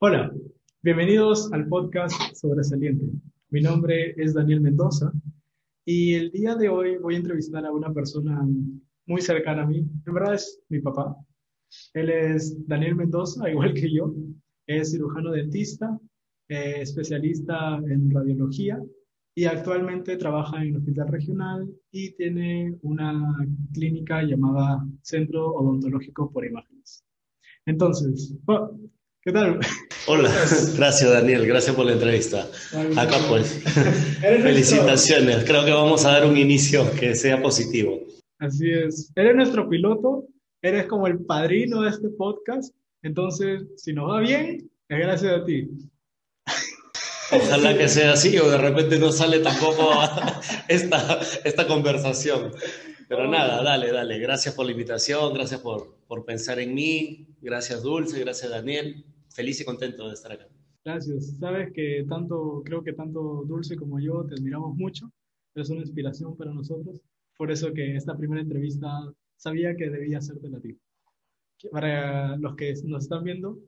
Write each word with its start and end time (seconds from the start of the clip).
Hola, 0.00 0.32
bienvenidos 0.82 1.52
al 1.52 1.68
podcast 1.68 2.14
Sobresaliente. 2.34 3.04
Mi 3.50 3.60
nombre 3.60 4.14
es 4.16 4.32
Daniel 4.32 4.62
Mendoza 4.62 5.12
y 5.84 6.14
el 6.14 6.30
día 6.30 6.54
de 6.54 6.68
hoy 6.68 6.96
voy 6.96 7.16
a 7.16 7.18
entrevistar 7.18 7.66
a 7.66 7.72
una 7.72 7.92
persona 7.92 8.40
muy 9.06 9.20
cercana 9.20 9.62
a 9.62 9.66
mí. 9.66 9.86
En 10.06 10.14
verdad 10.14 10.34
es 10.34 10.60
mi 10.68 10.80
papá. 10.80 11.14
Él 11.92 12.08
es 12.08 12.66
Daniel 12.66 12.96
Mendoza, 12.96 13.50
igual 13.50 13.74
que 13.74 13.92
yo. 13.92 14.14
Es 14.66 14.92
cirujano 14.92 15.32
dentista, 15.32 16.00
eh, 16.48 16.76
especialista 16.80 17.76
en 17.76 18.10
radiología 18.10 18.80
y 19.34 19.44
actualmente 19.44 20.16
trabaja 20.16 20.62
en 20.62 20.68
el 20.68 20.76
hospital 20.76 21.08
regional 21.08 21.68
y 21.90 22.12
tiene 22.12 22.78
una 22.82 23.36
clínica 23.72 24.22
llamada 24.22 24.86
Centro 25.02 25.52
Odontológico 25.54 26.32
por 26.32 26.44
Imágenes. 26.44 27.04
Entonces, 27.66 28.34
¿qué 29.22 29.32
tal? 29.32 29.60
Hola, 30.06 30.30
gracias 30.76 31.10
Daniel, 31.10 31.46
gracias 31.46 31.76
por 31.76 31.86
la 31.86 31.92
entrevista. 31.92 32.48
Acá 32.96 33.16
pues, 33.28 33.62
felicitaciones, 34.20 35.44
creo 35.44 35.64
que 35.64 35.72
vamos 35.72 36.04
a 36.04 36.12
dar 36.12 36.26
un 36.26 36.36
inicio 36.36 36.90
que 36.92 37.14
sea 37.14 37.42
positivo. 37.42 38.00
Así 38.38 38.70
es, 38.70 39.12
eres 39.14 39.36
nuestro 39.36 39.68
piloto, 39.68 40.26
eres 40.62 40.86
como 40.86 41.06
el 41.06 41.18
padrino 41.24 41.82
de 41.82 41.90
este 41.90 42.08
podcast, 42.08 42.74
entonces 43.02 43.62
si 43.76 43.92
nos 43.92 44.10
va 44.10 44.20
bien, 44.20 44.70
es 44.88 44.98
gracias 44.98 45.32
a 45.32 45.44
ti. 45.44 45.68
Ojalá 47.32 47.76
que 47.76 47.88
sea 47.88 48.14
así 48.14 48.36
o 48.38 48.50
de 48.50 48.58
repente 48.58 48.98
no 48.98 49.12
sale 49.12 49.40
tampoco 49.40 49.92
esta, 50.68 51.20
esta 51.44 51.66
conversación. 51.66 52.52
Pero 53.10 53.26
nada, 53.26 53.60
dale, 53.64 53.90
dale. 53.90 54.20
Gracias 54.20 54.54
por 54.54 54.64
la 54.66 54.70
invitación, 54.70 55.34
gracias 55.34 55.60
por, 55.60 55.96
por 56.06 56.24
pensar 56.24 56.60
en 56.60 56.72
mí, 56.72 57.26
gracias 57.42 57.82
Dulce, 57.82 58.20
gracias 58.20 58.52
Daniel. 58.52 59.04
Feliz 59.34 59.60
y 59.60 59.64
contento 59.64 60.06
de 60.06 60.14
estar 60.14 60.30
acá. 60.30 60.46
Gracias. 60.84 61.36
Sabes 61.40 61.72
que 61.72 62.06
tanto, 62.08 62.62
creo 62.64 62.84
que 62.84 62.92
tanto 62.92 63.42
Dulce 63.48 63.74
como 63.74 63.98
yo 63.98 64.24
te 64.26 64.34
admiramos 64.34 64.76
mucho. 64.76 65.10
Eres 65.56 65.70
una 65.70 65.80
inspiración 65.80 66.36
para 66.36 66.52
nosotros. 66.52 67.00
Por 67.36 67.50
eso 67.50 67.72
que 67.72 67.96
esta 67.96 68.16
primera 68.16 68.42
entrevista 68.42 68.88
sabía 69.34 69.74
que 69.74 69.90
debía 69.90 70.18
hacerte 70.18 70.48
la 70.48 70.60
ti. 70.60 70.78
Para 71.72 72.36
los 72.36 72.54
que 72.54 72.72
nos 72.84 73.02
están 73.02 73.24
viendo, 73.24 73.58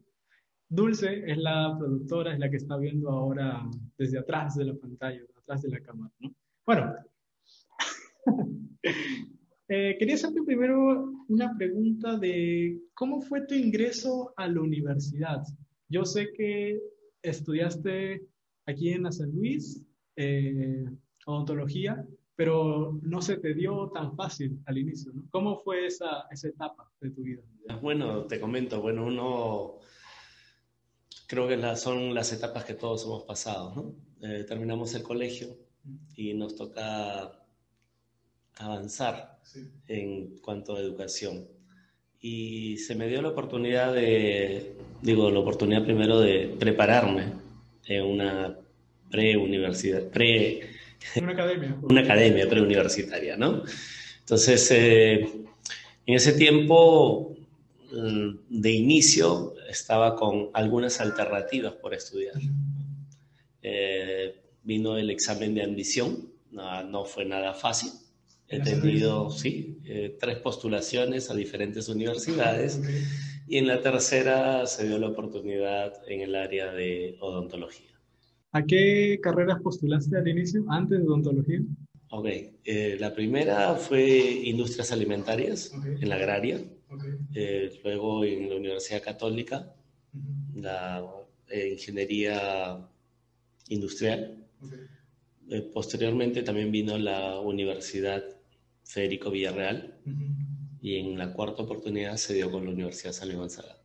Dulce 0.69 1.25
es 1.27 1.38
la 1.38 1.75
productora, 1.77 2.33
es 2.33 2.38
la 2.38 2.48
que 2.48 2.59
está 2.59 2.77
viendo 2.77 3.11
ahora 3.11 3.69
desde 3.98 4.20
atrás 4.20 4.55
de 4.55 4.66
la 4.66 4.75
pantalla, 4.77 5.20
atrás 5.36 5.62
de 5.62 5.70
la 5.70 5.81
cámara, 5.81 6.12
¿no? 6.20 6.33
Bueno, 6.64 6.94
eh, 9.75 9.97
quería 9.98 10.17
hacerte 10.17 10.42
primero 10.42 11.15
una 11.28 11.56
pregunta 11.56 12.19
de 12.19 12.78
cómo 12.92 13.23
fue 13.23 13.47
tu 13.47 13.55
ingreso 13.55 14.34
a 14.37 14.47
la 14.47 14.61
universidad. 14.61 15.42
Yo 15.89 16.05
sé 16.05 16.31
que 16.37 16.78
estudiaste 17.23 18.23
aquí 18.67 18.91
en 18.91 19.11
San 19.11 19.33
Luis, 19.33 19.83
eh, 20.17 20.84
odontología, 21.25 22.06
pero 22.37 23.00
no 23.03 23.23
se 23.23 23.39
te 23.39 23.55
dio 23.55 23.91
tan 23.95 24.15
fácil 24.15 24.61
al 24.67 24.77
inicio, 24.77 25.11
¿no? 25.15 25.27
¿Cómo 25.31 25.56
fue 25.56 25.87
esa, 25.87 26.27
esa 26.31 26.48
etapa 26.48 26.91
de 27.00 27.11
tu 27.11 27.23
vida? 27.23 27.43
Bueno, 27.81 28.27
te 28.27 28.39
comento, 28.39 28.83
bueno, 28.83 29.06
uno 29.06 29.78
creo 31.28 31.48
que 31.48 31.77
son 31.77 32.12
las 32.12 32.31
etapas 32.34 32.67
que 32.67 32.75
todos 32.75 33.05
hemos 33.05 33.25
pasado. 33.25 33.75
¿no? 33.75 34.28
Eh, 34.28 34.45
terminamos 34.45 34.95
el 34.95 35.03
colegio 35.03 35.56
y 36.15 36.34
nos 36.34 36.56
toca 36.56 37.41
avanzar 38.58 39.39
en 39.89 40.39
cuanto 40.39 40.77
a 40.77 40.81
educación. 40.81 41.47
Y 42.20 42.78
se 42.78 42.94
me 42.94 43.09
dio 43.09 43.20
la 43.20 43.28
oportunidad 43.28 43.92
de, 43.92 44.77
digo, 45.00 45.31
la 45.31 45.41
oportunidad 45.41 45.84
primero 45.84 46.20
de 46.20 46.55
prepararme 46.59 47.33
en 47.86 48.05
una 48.05 48.56
pre-universidad, 49.11 50.05
pre... 50.09 50.71
Una 51.21 51.32
academia. 51.32 51.76
Una 51.82 52.03
academia 52.03 52.49
preuniversitaria, 52.49 53.37
¿no? 53.37 53.65
Entonces, 54.21 54.71
eh, 54.71 55.21
en 56.06 56.15
ese 56.15 56.32
tiempo 56.34 57.32
Mm, 57.93 58.38
de 58.49 58.71
inicio 58.71 59.55
estaba 59.69 60.16
con 60.16 60.49
algunas 60.55 61.00
alternativas 61.00 61.75
por 61.75 61.93
estudiar. 61.93 62.34
Eh, 63.62 64.34
vino 64.62 64.97
el 64.97 65.10
examen 65.10 65.55
de 65.55 65.62
admisión, 65.62 66.31
no, 66.50 67.05
fue 67.05 67.26
nada 67.26 67.53
fácil. 67.53 67.91
He 68.52 68.60
tenido, 68.60 69.30
sí, 69.30 69.78
eh, 69.84 70.16
tres 70.20 70.38
postulaciones 70.38 71.30
a 71.30 71.34
diferentes 71.34 71.88
universidades 71.88 72.80
y 73.48 73.56
en 73.56 73.66
la 73.66 73.80
tercera 73.80 74.66
se 74.66 74.86
dio 74.86 74.98
la 74.98 75.08
oportunidad 75.08 75.92
en 76.06 76.20
el 76.20 76.34
área 76.34 76.72
de 76.72 77.16
odontología. 77.20 77.90
¿A 78.52 78.62
qué 78.64 79.18
carreras 79.22 79.60
postulaste 79.62 80.16
al 80.18 80.28
inicio, 80.28 80.64
antes 80.68 80.98
de 80.98 81.06
odontología? 81.06 81.60
Ok, 82.10 82.26
eh, 82.64 82.98
la 83.00 83.14
primera 83.14 83.74
fue 83.74 84.04
industrias 84.44 84.92
alimentarias 84.92 85.72
en 85.72 86.06
la 86.10 86.16
agraria. 86.16 86.60
Eh, 87.34 87.80
luego 87.82 88.22
en 88.22 88.50
la 88.50 88.56
Universidad 88.56 89.02
Católica, 89.02 89.74
la 90.54 91.02
eh, 91.48 91.70
ingeniería 91.72 92.86
industrial. 93.69 94.44
Posteriormente 95.72 96.42
también 96.42 96.70
vino 96.70 96.98
la 96.98 97.40
Universidad 97.40 98.22
Federico 98.84 99.31
Villarreal 99.31 99.98
y 100.81 100.97
en 100.97 101.19
la 101.19 101.32
cuarta 101.32 101.62
oportunidad 101.62 102.16
se 102.16 102.34
dio 102.34 102.50
con 102.50 102.65
la 102.65 102.72
Universidad 102.72 103.12
San 103.12 103.34
Gonzaga. 103.34 103.76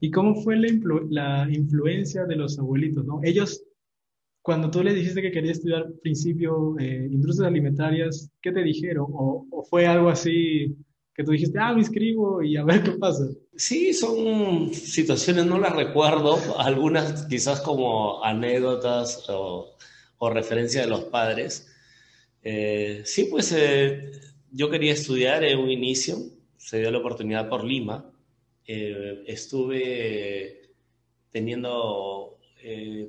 ¿Y 0.00 0.10
cómo 0.10 0.34
fue 0.42 0.56
la, 0.56 0.68
la, 1.10 1.48
influencia 1.50 2.24
de 2.24 2.36
los 2.36 2.58
abuelitos? 2.58 3.04
¿no? 3.04 3.20
Ellos, 3.22 3.62
cuando 4.42 4.70
tú 4.70 4.82
les 4.82 4.94
dijiste 4.94 5.22
que 5.22 5.30
querías 5.30 5.58
estudiar 5.58 5.92
principio 6.02 6.74
industrias 6.80 7.46
alimentarias, 7.46 8.30
¿qué 8.42 8.52
te 8.52 8.62
dijeron? 8.62 9.06
¿O, 9.10 9.46
¿O, 9.50 9.62
fue 9.64 9.86
algo 9.86 10.08
así 10.08 10.76
que 11.14 11.22
tú 11.24 11.32
dijiste, 11.32 11.58
ah, 11.58 11.72
me 11.72 11.80
inscribo 11.80 12.42
y 12.42 12.56
a 12.56 12.64
ver 12.64 12.82
qué 12.82 12.92
pasa? 12.92 13.28
Sí, 13.54 13.92
son 13.92 14.72
situaciones, 14.72 15.46
no 15.46 15.58
las 15.58 15.76
recuerdo, 15.76 16.38
algunas 16.58 17.26
quizás 17.26 17.60
como 17.60 18.24
anécdotas 18.24 19.28
o, 19.28 19.76
o 20.18 20.30
referencia 20.30 20.82
de 20.82 20.88
los 20.88 21.04
padres. 21.04 21.68
Eh, 22.42 23.02
sí, 23.04 23.26
pues 23.30 23.52
eh, 23.52 24.10
yo 24.52 24.70
quería 24.70 24.92
estudiar 24.92 25.42
en 25.44 25.58
un 25.58 25.70
inicio, 25.70 26.16
se 26.56 26.78
dio 26.78 26.90
la 26.90 26.98
oportunidad 26.98 27.48
por 27.48 27.64
Lima, 27.64 28.12
eh, 28.66 29.24
estuve 29.26 30.70
teniendo, 31.30 32.38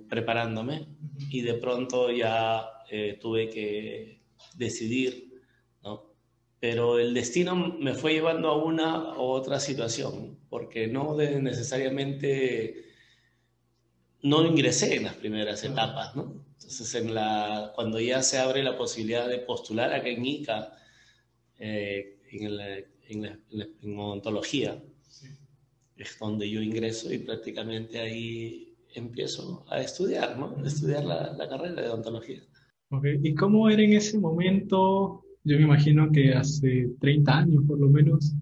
preparándome 0.10 0.88
y 1.30 1.42
de 1.42 1.54
pronto 1.56 2.12
ya 2.12 2.68
tuve 3.20 3.50
que 3.50 4.22
decidir 4.56 5.34
pero 6.64 6.98
el 6.98 7.14
destino 7.14 7.58
me 7.58 7.94
fue 7.94 8.14
llevando 8.14 8.48
a 8.48 8.56
una 8.56 9.18
u 9.18 9.24
otra 9.24 9.60
situación, 9.60 10.40
porque 10.50 10.88
no 10.88 11.14
necesariamente 11.18 12.86
no 14.22 14.46
ingresé 14.46 14.96
en 14.96 15.04
las 15.04 15.16
primeras 15.16 15.62
etapas, 15.66 16.16
¿no? 16.16 16.46
Entonces, 16.54 16.96
en 16.96 17.14
la, 17.14 17.74
cuando 17.76 18.00
ya 18.00 18.24
se 18.24 18.38
abre 18.38 18.64
la 18.64 18.78
posibilidad 18.78 19.28
de 19.28 19.40
postular 19.40 19.92
acá 19.92 20.08
en 20.08 20.26
ICA, 20.26 20.74
eh, 21.60 22.18
en, 22.32 22.58
la, 22.58 22.78
en, 23.10 23.98
odontología, 23.98 24.82
es 25.96 26.18
donde 26.20 26.50
yo 26.50 26.62
ingreso 26.62 27.14
y 27.14 27.20
prácticamente 27.20 28.00
ahí 28.00 28.76
empiezo 28.96 29.66
a 29.70 29.82
estudiar, 29.82 30.38
¿no? 30.38 30.56
A 30.58 30.68
estudiar 30.68 31.04
la, 31.06 31.34
la 31.34 31.48
carrera 31.48 31.82
de 31.82 31.90
odontología. 31.90 32.42
Okay. 32.90 33.20
¿Y 33.24 33.34
cómo 33.34 33.70
era 33.70 33.82
en 33.82 33.94
ese 33.94 34.20
momento 34.20 35.24
yo 35.44 35.58
me 35.58 35.64
imagino 35.64 36.10
que 36.12 36.34
hace 36.34 36.90
30 37.00 37.38
años 37.38 37.64
por 37.68 37.80
lo 37.80 37.90
menos. 37.90 38.34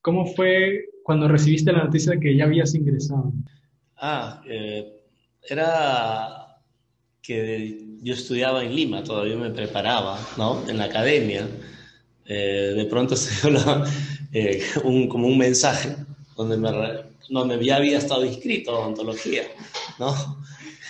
¿Cómo 0.00 0.26
fue 0.26 0.86
cuando 1.02 1.28
recibiste 1.28 1.72
la 1.72 1.84
noticia 1.84 2.12
de 2.12 2.20
que 2.20 2.36
ya 2.36 2.44
habías 2.44 2.74
ingresado? 2.74 3.32
Ah, 3.96 4.42
eh, 4.48 4.92
era 5.48 6.60
que 7.22 7.86
yo 8.02 8.14
estudiaba 8.14 8.64
en 8.64 8.74
Lima, 8.74 9.02
todavía 9.02 9.36
me 9.36 9.50
preparaba, 9.50 10.18
¿no? 10.36 10.68
En 10.68 10.78
la 10.78 10.84
academia. 10.84 11.46
Eh, 12.26 12.72
de 12.76 12.84
pronto 12.86 13.16
se 13.16 13.48
dio 13.48 13.58
eh, 14.32 14.62
un, 14.82 15.08
como 15.08 15.28
un 15.28 15.38
mensaje 15.38 15.94
donde, 16.36 16.56
me, 16.56 16.70
donde 17.28 17.64
ya 17.64 17.76
había 17.76 17.98
estado 17.98 18.24
inscrito 18.24 18.74
a 18.74 18.80
odontología, 18.80 19.44
¿no? 19.98 20.42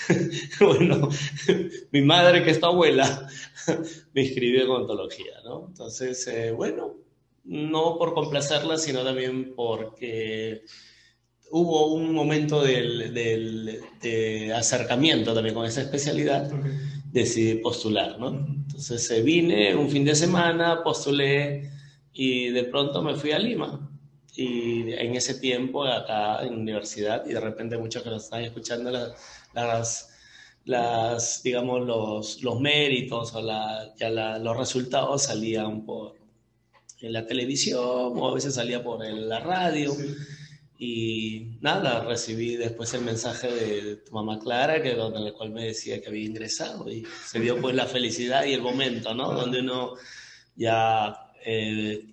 bueno, 0.60 1.08
mi 1.90 2.02
madre, 2.02 2.42
que 2.44 2.50
es 2.50 2.60
tu 2.60 2.66
abuela, 2.66 3.28
me 4.12 4.22
inscribió 4.22 4.64
en 4.64 4.70
ontología, 4.70 5.40
¿no? 5.44 5.66
Entonces, 5.69 6.26
eh, 6.26 6.52
bueno, 6.52 6.94
no 7.44 7.96
por 7.98 8.14
complacerla, 8.14 8.78
sino 8.78 9.02
también 9.02 9.54
porque 9.54 10.62
hubo 11.50 11.92
un 11.94 12.12
momento 12.12 12.62
del, 12.62 13.12
de 14.00 14.52
acercamiento 14.54 15.34
también 15.34 15.54
con 15.54 15.66
esa 15.66 15.82
especialidad, 15.82 16.50
decidí 17.14 17.55
postular, 17.61 18.19
¿no? 18.19 18.28
Entonces 18.28 19.08
eh, 19.12 19.22
vine 19.22 19.75
un 19.76 19.88
fin 19.88 20.05
de 20.05 20.16
semana, 20.16 20.82
postulé 20.82 21.70
y 22.12 22.49
de 22.49 22.64
pronto 22.64 23.02
me 23.02 23.14
fui 23.14 23.31
a 23.31 23.38
Lima. 23.38 23.88
y 24.37 24.93
en 24.93 25.14
ese 25.14 25.34
tiempo 25.34 25.84
acá 25.84 26.43
en 26.43 26.50
la 26.50 26.58
universidad 26.58 27.25
y 27.25 27.32
de 27.34 27.40
repente 27.40 27.78
muchos 27.78 28.02
que 28.02 28.11
nos 28.11 28.25
están 28.25 28.43
escuchando 28.43 28.90
las, 28.90 30.11
las, 30.64 31.43
digamos 31.44 31.87
los, 31.87 32.43
los 32.43 32.61
méritos 32.61 33.32
o 33.34 33.40
la, 33.40 33.94
ya 33.96 34.10
los 34.10 34.56
resultados 34.56 35.22
salían 35.22 35.84
por 35.87 36.17
en 37.00 37.12
la 37.12 37.26
televisión 37.26 37.81
o 38.19 38.28
a 38.28 38.34
veces 38.34 38.55
salía 38.55 38.82
por 38.82 39.05
la 39.06 39.38
radio 39.38 39.94
y 40.79 41.59
nada, 41.61 42.05
recibí 42.05 42.56
después 42.56 42.93
el 42.94 43.03
mensaje 43.05 43.49
de 43.49 43.97
tu 43.97 44.12
mamá 44.12 44.38
Clara, 44.41 44.82
que 44.82 44.94
donde 44.94 45.29
el 45.29 45.32
cual 45.32 45.50
me 45.50 45.67
decía 45.67 46.00
que 46.00 46.09
había 46.09 46.25
ingresado 46.25 46.91
y 46.91 47.06
se 47.25 47.38
dio 47.38 47.61
pues 47.61 47.75
la 47.76 47.87
felicidad 47.87 48.44
y 48.44 48.55
el 48.55 48.62
momento, 48.62 49.15
¿no? 49.15 49.32
Donde 49.32 49.61
uno 49.61 49.94
ya 50.56 51.32
eh, 51.44 52.05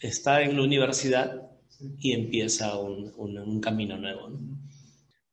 está 0.00 0.42
en 0.42 0.56
la 0.56 0.62
universidad 0.62 1.50
y 1.98 2.12
empieza 2.12 2.78
un, 2.78 3.10
un, 3.16 3.60
camino 3.60 3.96
nuevo. 3.96 4.38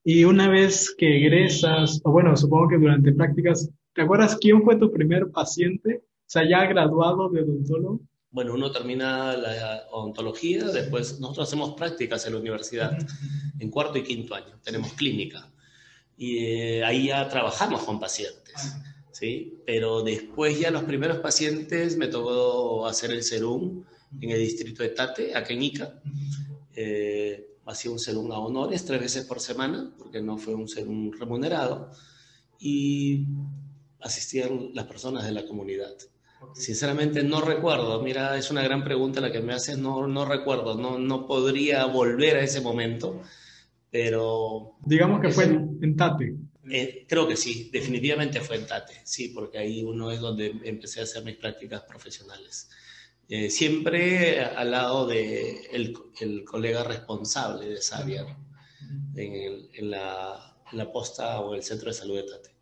Y 0.04 0.24
una 0.24 0.48
vez 0.48 0.96
que 0.98 1.18
egresas, 1.18 2.00
o 2.06 2.12
bueno, 2.12 2.38
supongo 2.38 2.70
que 2.70 2.78
durante 2.78 3.12
prácticas, 3.12 3.70
¿te 3.94 4.04
acuerdas 4.04 4.38
quién 4.40 4.64
fue 4.64 4.78
tu 4.78 4.90
primer 4.92 5.30
paciente? 5.32 6.04
O 6.06 6.30
sea, 6.30 6.48
ya 6.48 6.66
graduado 6.66 7.30
de 7.30 7.42
odontólogo. 7.42 8.00
Bueno, 8.38 8.54
uno 8.54 8.72
termina 8.72 9.36
la 9.36 9.88
odontología, 9.90 10.66
después 10.66 11.20
nosotros 11.20 11.48
hacemos 11.48 11.74
prácticas 11.74 12.24
en 12.28 12.34
la 12.34 12.40
universidad, 12.40 12.96
en 13.58 13.72
cuarto 13.72 13.98
y 13.98 14.04
quinto 14.04 14.36
año, 14.36 14.60
tenemos 14.64 14.94
clínica. 14.94 15.52
Y 16.16 16.38
eh, 16.46 16.84
ahí 16.84 17.08
ya 17.08 17.28
trabajamos 17.30 17.82
con 17.82 18.00
pacientes. 18.00 18.76
¿sí? 19.12 19.58
Pero 19.66 20.04
después 20.04 20.60
ya 20.60 20.70
los 20.70 20.84
primeros 20.84 21.18
pacientes 21.18 21.98
me 21.98 22.10
tocó 22.10 22.86
hacer 22.86 23.10
el 23.10 23.24
serum 23.24 23.84
en 24.22 24.30
el 24.30 24.38
distrito 24.38 24.84
de 24.84 24.90
Tate, 24.90 25.36
acá 25.36 25.52
en 25.56 25.64
Ica. 25.64 26.00
Eh, 26.76 27.56
hacía 27.66 27.90
un 27.90 27.98
serum 27.98 28.32
a 28.34 28.38
honores 28.38 28.86
tres 28.86 29.02
veces 29.02 29.26
por 29.26 29.40
semana, 29.40 29.92
porque 29.98 30.22
no 30.22 30.38
fue 30.38 30.54
un 30.54 30.68
serum 30.68 31.12
remunerado, 31.12 31.90
y 32.60 33.26
asistían 34.00 34.76
las 34.76 34.86
personas 34.86 35.26
de 35.26 35.32
la 35.32 35.44
comunidad. 35.44 35.96
Sinceramente 36.54 37.24
no 37.24 37.42
recuerdo, 37.42 38.02
mira, 38.02 38.38
es 38.38 38.52
una 38.52 38.64
gran 38.64 38.84
pregunta 38.84 39.22
la 39.22 39.32
que 39.32 39.42
me 39.42 39.54
haces, 39.54 39.78
no, 39.78 40.08
no 40.08 40.26
recuerdo, 40.26 40.76
no, 40.76 40.98
no 40.98 41.26
podría 41.28 41.86
volver 41.86 42.38
a 42.38 42.42
ese 42.42 42.62
momento, 42.62 43.22
pero... 43.92 44.76
Digamos 44.86 45.22
que 45.22 45.30
fue 45.30 45.46
en 45.46 45.96
Tate. 45.96 46.36
Eh, 46.70 47.06
creo 47.08 47.28
que 47.28 47.38
sí, 47.38 47.70
definitivamente 47.72 48.42
fue 48.42 48.58
en 48.58 48.68
Tate, 48.68 49.02
sí, 49.04 49.30
porque 49.30 49.58
ahí 49.58 49.84
uno 49.84 50.12
es 50.12 50.20
donde 50.20 50.54
empecé 50.64 51.00
a 51.00 51.04
hacer 51.04 51.24
mis 51.24 51.38
prácticas 51.38 51.84
profesionales. 51.84 52.70
Eh, 53.30 53.50
siempre 53.50 54.42
al 54.42 54.72
lado 54.72 55.06
de 55.06 55.68
el, 55.72 55.98
el, 56.20 56.44
colega 56.46 56.84
responsable 56.84 57.68
de 57.68 57.80
en, 59.16 59.70
en, 59.74 59.92
la, 59.92 60.56
en, 60.72 60.78
la, 60.78 60.92
posta 60.92 61.40
o 61.42 61.54
el 61.54 61.64
centro 61.64 61.90
de 61.90 61.94
salud 61.94 62.16
de 62.16 62.24
Tate. 62.24 62.56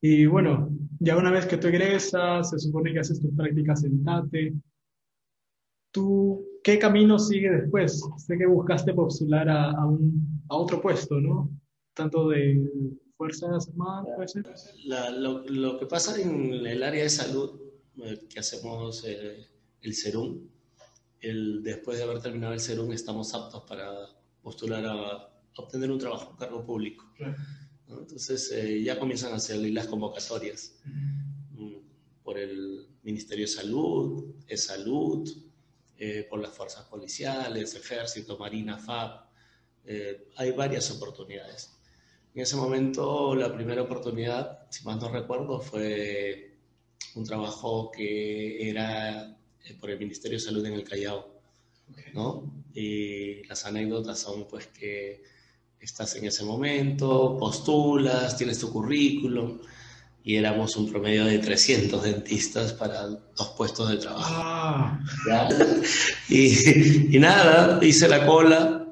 Y 0.00 0.26
bueno, 0.26 0.70
ya 0.98 1.16
una 1.16 1.30
vez 1.30 1.46
que 1.46 1.56
tú 1.56 1.68
egresas, 1.68 2.50
se 2.50 2.58
supone 2.58 2.92
que 2.92 3.00
haces 3.00 3.20
tus 3.20 3.34
prácticas 3.34 3.84
en 3.84 4.02
Tate. 4.02 4.54
¿Tú 5.92 6.46
qué 6.62 6.78
camino 6.78 7.18
sigue 7.18 7.50
después? 7.50 8.00
Sé 8.16 8.38
que 8.38 8.46
buscaste 8.46 8.94
postular 8.94 9.48
a, 9.48 9.70
a, 9.72 9.86
un, 9.86 10.42
a 10.48 10.56
otro 10.56 10.80
puesto, 10.80 11.20
¿no? 11.20 11.50
Tanto 11.94 12.28
de 12.28 12.62
Fuerzas 13.16 13.68
Armadas, 13.68 14.34
lo, 15.18 15.44
lo, 15.46 15.78
que 15.78 15.84
pasa 15.84 16.18
en 16.18 16.66
el 16.66 16.82
área 16.82 17.02
de 17.02 17.10
salud, 17.10 17.60
eh, 18.02 18.18
que 18.30 18.40
hacemos 18.40 19.04
eh, 19.06 19.46
el 19.82 19.94
serum, 19.94 20.40
el, 21.20 21.62
después 21.62 21.98
de 21.98 22.04
haber 22.04 22.20
terminado 22.20 22.54
el 22.54 22.60
serum 22.60 22.90
estamos 22.92 23.34
aptos 23.34 23.64
para 23.68 23.90
postular 24.42 24.86
a, 24.86 25.28
obtener 25.56 25.90
un 25.90 25.98
trabajo, 25.98 26.30
un 26.30 26.36
cargo 26.38 26.64
público. 26.64 27.04
Entonces 27.98 28.50
eh, 28.52 28.82
ya 28.82 28.98
comienzan 28.98 29.32
a 29.32 29.36
hacer 29.36 29.58
las 29.72 29.86
convocatorias 29.86 30.74
mm, 31.52 31.74
por 32.22 32.38
el 32.38 32.86
Ministerio 33.02 33.44
de 33.44 33.52
Salud, 33.52 34.34
de 34.46 34.56
Salud, 34.56 35.28
por 36.30 36.40
las 36.40 36.56
fuerzas 36.56 36.86
policiales, 36.86 37.74
Ejército, 37.74 38.38
Marina, 38.38 38.78
FAB. 38.78 39.20
hay 40.36 40.50
varias 40.52 40.90
oportunidades. 40.90 41.78
En 42.34 42.42
ese 42.42 42.56
momento, 42.56 43.34
la 43.34 43.52
primera 43.52 43.82
oportunidad, 43.82 44.66
si 44.70 44.84
más 44.84 44.98
no 44.98 45.10
recuerdo, 45.10 45.60
fue 45.60 46.56
un 47.16 47.24
trabajo 47.24 47.90
que 47.90 48.68
era 48.68 49.36
eh, 49.64 49.74
por 49.80 49.90
el 49.90 49.98
Ministerio 49.98 50.38
de 50.38 50.44
Salud 50.44 50.64
en 50.64 50.74
el 50.74 50.84
Callao, 50.84 51.40
¿no? 52.14 52.64
Y 52.72 53.42
las 53.48 53.64
anécdotas 53.66 54.20
son 54.20 54.46
pues 54.46 54.68
que 54.68 55.22
estás 55.80 56.14
en 56.16 56.26
ese 56.26 56.44
momento, 56.44 57.36
postulas, 57.38 58.36
tienes 58.36 58.58
tu 58.58 58.70
currículum 58.70 59.58
y 60.22 60.36
éramos 60.36 60.76
un 60.76 60.90
promedio 60.90 61.24
de 61.24 61.38
300 61.38 62.02
dentistas 62.02 62.72
para 62.74 63.06
dos 63.06 63.48
puestos 63.56 63.88
de 63.88 63.96
trabajo. 63.96 64.34
Ah. 64.36 64.98
Y, 66.28 67.16
y, 67.16 67.18
nada, 67.18 67.84
hice 67.84 68.06
la 68.06 68.24
cola, 68.24 68.86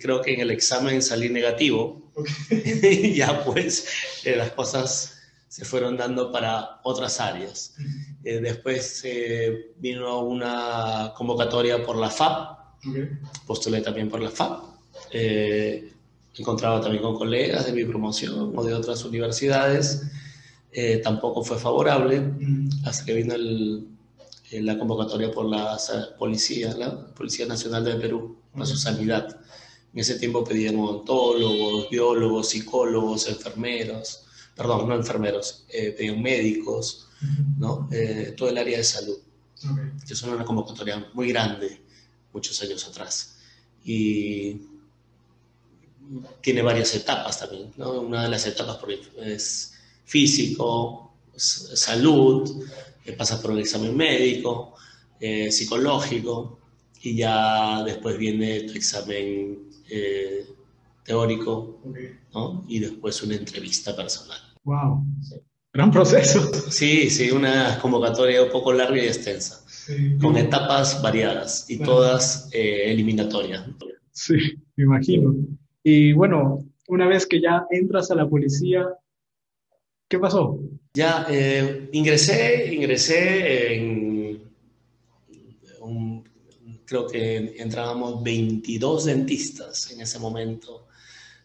creo 0.00 0.20
que 0.20 0.34
en 0.34 0.40
el 0.40 0.50
examen 0.50 1.00
salí 1.00 1.28
negativo. 1.28 2.10
y 2.50 3.14
ya 3.14 3.44
pues 3.44 3.86
eh, 4.24 4.34
las 4.34 4.50
cosas 4.50 5.18
se 5.46 5.64
fueron 5.64 5.96
dando 5.96 6.32
para 6.32 6.80
otras 6.82 7.20
áreas. 7.20 7.76
Eh, 8.24 8.40
después 8.40 9.02
eh, 9.04 9.72
vino 9.76 10.20
una 10.20 11.12
convocatoria 11.16 11.84
por 11.84 11.96
la 11.96 12.10
FAP, 12.10 12.58
postulé 13.46 13.80
también 13.80 14.08
por 14.08 14.20
la 14.20 14.30
FAP. 14.30 14.77
Encontraba 15.12 16.80
también 16.80 17.02
con 17.02 17.16
colegas 17.16 17.66
de 17.66 17.72
mi 17.72 17.84
promoción 17.84 18.52
o 18.54 18.64
de 18.64 18.74
otras 18.74 19.04
universidades. 19.04 20.02
tampoco 21.02 21.42
fue 21.42 21.58
favorable 21.58 22.32
hasta 22.84 23.04
que 23.04 23.14
vino 23.14 23.34
la 24.52 24.78
convocatoria 24.78 25.30
por 25.30 25.46
la 25.46 25.78
policía, 26.18 26.74
la 26.76 27.06
Policía 27.14 27.46
Nacional 27.46 27.84
de 27.84 27.94
Perú 27.96 28.36
a 28.54 28.66
su 28.66 28.76
sanidad. 28.76 29.40
En 29.92 30.00
ese 30.00 30.18
tiempo 30.18 30.44
pedían 30.44 30.76
odontólogos, 30.76 31.90
biólogos, 31.90 32.50
psicólogos, 32.50 33.28
enfermeros, 33.28 34.24
perdón, 34.54 34.88
no 34.88 34.94
enfermeros, 34.94 35.64
eh, 35.68 35.94
pedían 35.96 36.22
médicos, 36.22 37.08
¿no? 37.58 37.88
Eh, 37.90 38.34
todo 38.36 38.48
el 38.48 38.58
área 38.58 38.78
de 38.78 38.84
salud. 38.84 39.18
Okay. 39.56 39.84
Es 40.08 40.22
una 40.22 40.44
convocatoria 40.44 41.08
muy 41.14 41.28
grande, 41.28 41.80
muchos 42.32 42.60
años 42.62 42.86
atrás. 42.86 43.36
Y 43.84 44.60
tiene 46.40 46.62
varias 46.62 46.94
etapas 46.94 47.40
también, 47.40 47.72
¿no? 47.76 48.00
Una 48.00 48.24
de 48.24 48.28
las 48.28 48.46
etapas 48.46 48.78
es 49.16 49.74
físico, 50.04 51.14
salud, 51.36 52.64
eh, 53.04 53.12
pasa 53.12 53.40
por 53.40 53.52
el 53.52 53.60
examen 53.60 53.96
médico, 53.96 54.74
eh, 55.20 55.50
psicológico, 55.50 56.58
y 57.02 57.16
ya 57.16 57.82
después 57.84 58.18
viene 58.18 58.62
tu 58.62 58.74
examen 58.74 59.70
eh, 59.90 60.46
teórico 61.04 61.80
¿no? 62.34 62.64
y 62.68 62.80
después 62.80 63.22
una 63.22 63.36
entrevista 63.36 63.94
personal. 63.94 64.38
¡Wow! 64.64 65.04
Gran 65.72 65.90
proceso. 65.90 66.50
Sí, 66.70 67.08
sí, 67.10 67.30
una 67.30 67.78
convocatoria 67.78 68.42
un 68.42 68.50
poco 68.50 68.72
larga 68.72 68.96
y 68.96 69.06
extensa, 69.06 69.64
con 70.20 70.36
etapas 70.36 71.00
variadas 71.02 71.66
y 71.68 71.78
todas 71.78 72.48
eh, 72.52 72.90
eliminatorias. 72.90 73.64
Sí, 74.12 74.34
me 74.76 74.84
imagino. 74.84 75.34
Y 75.82 76.12
bueno, 76.12 76.64
una 76.88 77.06
vez 77.06 77.26
que 77.26 77.40
ya 77.40 77.66
entras 77.70 78.10
a 78.10 78.14
la 78.14 78.28
policía, 78.28 78.86
¿qué 80.08 80.18
pasó? 80.18 80.58
Ya 80.94 81.26
eh, 81.30 81.88
ingresé, 81.92 82.74
ingresé 82.74 83.74
en 83.74 84.48
creo 86.88 87.06
que 87.06 87.54
entrábamos 87.58 88.22
22 88.22 89.04
dentistas 89.04 89.90
en 89.92 90.00
ese 90.00 90.18
momento 90.18 90.86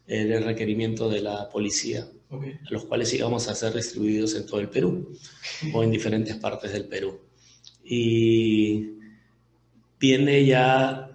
eh, 0.07 0.23
del 0.23 0.45
requerimiento 0.45 1.09
de 1.09 1.21
la 1.21 1.49
policía, 1.49 2.07
a 2.31 2.71
los 2.71 2.85
cuales 2.85 3.13
íbamos 3.13 3.47
a 3.47 3.55
ser 3.55 3.73
distribuidos 3.73 4.35
en 4.35 4.45
todo 4.45 4.61
el 4.61 4.69
Perú 4.69 5.15
o 5.73 5.83
en 5.83 5.91
diferentes 5.91 6.37
partes 6.37 6.71
del 6.71 6.85
Perú. 6.85 7.19
Y 7.83 8.91
viene 9.99 10.45
ya 10.45 11.12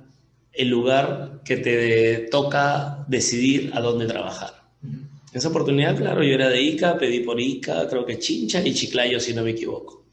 el 0.58 0.68
lugar 0.68 1.40
que 1.44 1.56
te 1.56 2.28
toca 2.30 3.04
decidir 3.06 3.70
a 3.74 3.80
dónde 3.80 4.06
trabajar. 4.06 4.64
En 4.82 5.08
esa 5.32 5.48
oportunidad, 5.48 5.96
claro, 5.96 6.24
yo 6.24 6.34
era 6.34 6.48
de 6.48 6.60
Ica, 6.60 6.98
pedí 6.98 7.20
por 7.20 7.40
Ica, 7.40 7.88
creo 7.88 8.04
que 8.04 8.18
Chincha 8.18 8.60
y 8.66 8.74
Chiclayo, 8.74 9.20
si 9.20 9.34
no 9.34 9.44
me 9.44 9.50
equivoco. 9.50 10.04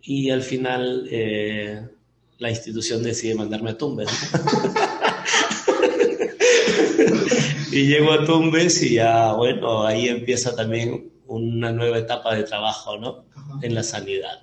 Y 0.00 0.30
al 0.30 0.42
final 0.42 1.08
eh, 1.10 1.84
la 2.38 2.48
institución 2.48 3.02
decide 3.02 3.34
mandarme 3.34 3.70
a 3.70 3.76
Tumbes. 3.76 4.08
y 7.72 7.88
llego 7.88 8.12
a 8.12 8.24
Tumbes 8.24 8.80
y 8.84 8.94
ya, 8.94 9.32
bueno, 9.32 9.84
ahí 9.84 10.08
empieza 10.08 10.54
también 10.54 11.10
una 11.26 11.72
nueva 11.72 11.98
etapa 11.98 12.36
de 12.36 12.44
trabajo, 12.44 12.96
¿no? 12.98 13.24
En 13.62 13.74
la 13.74 13.82
sanidad. 13.82 14.42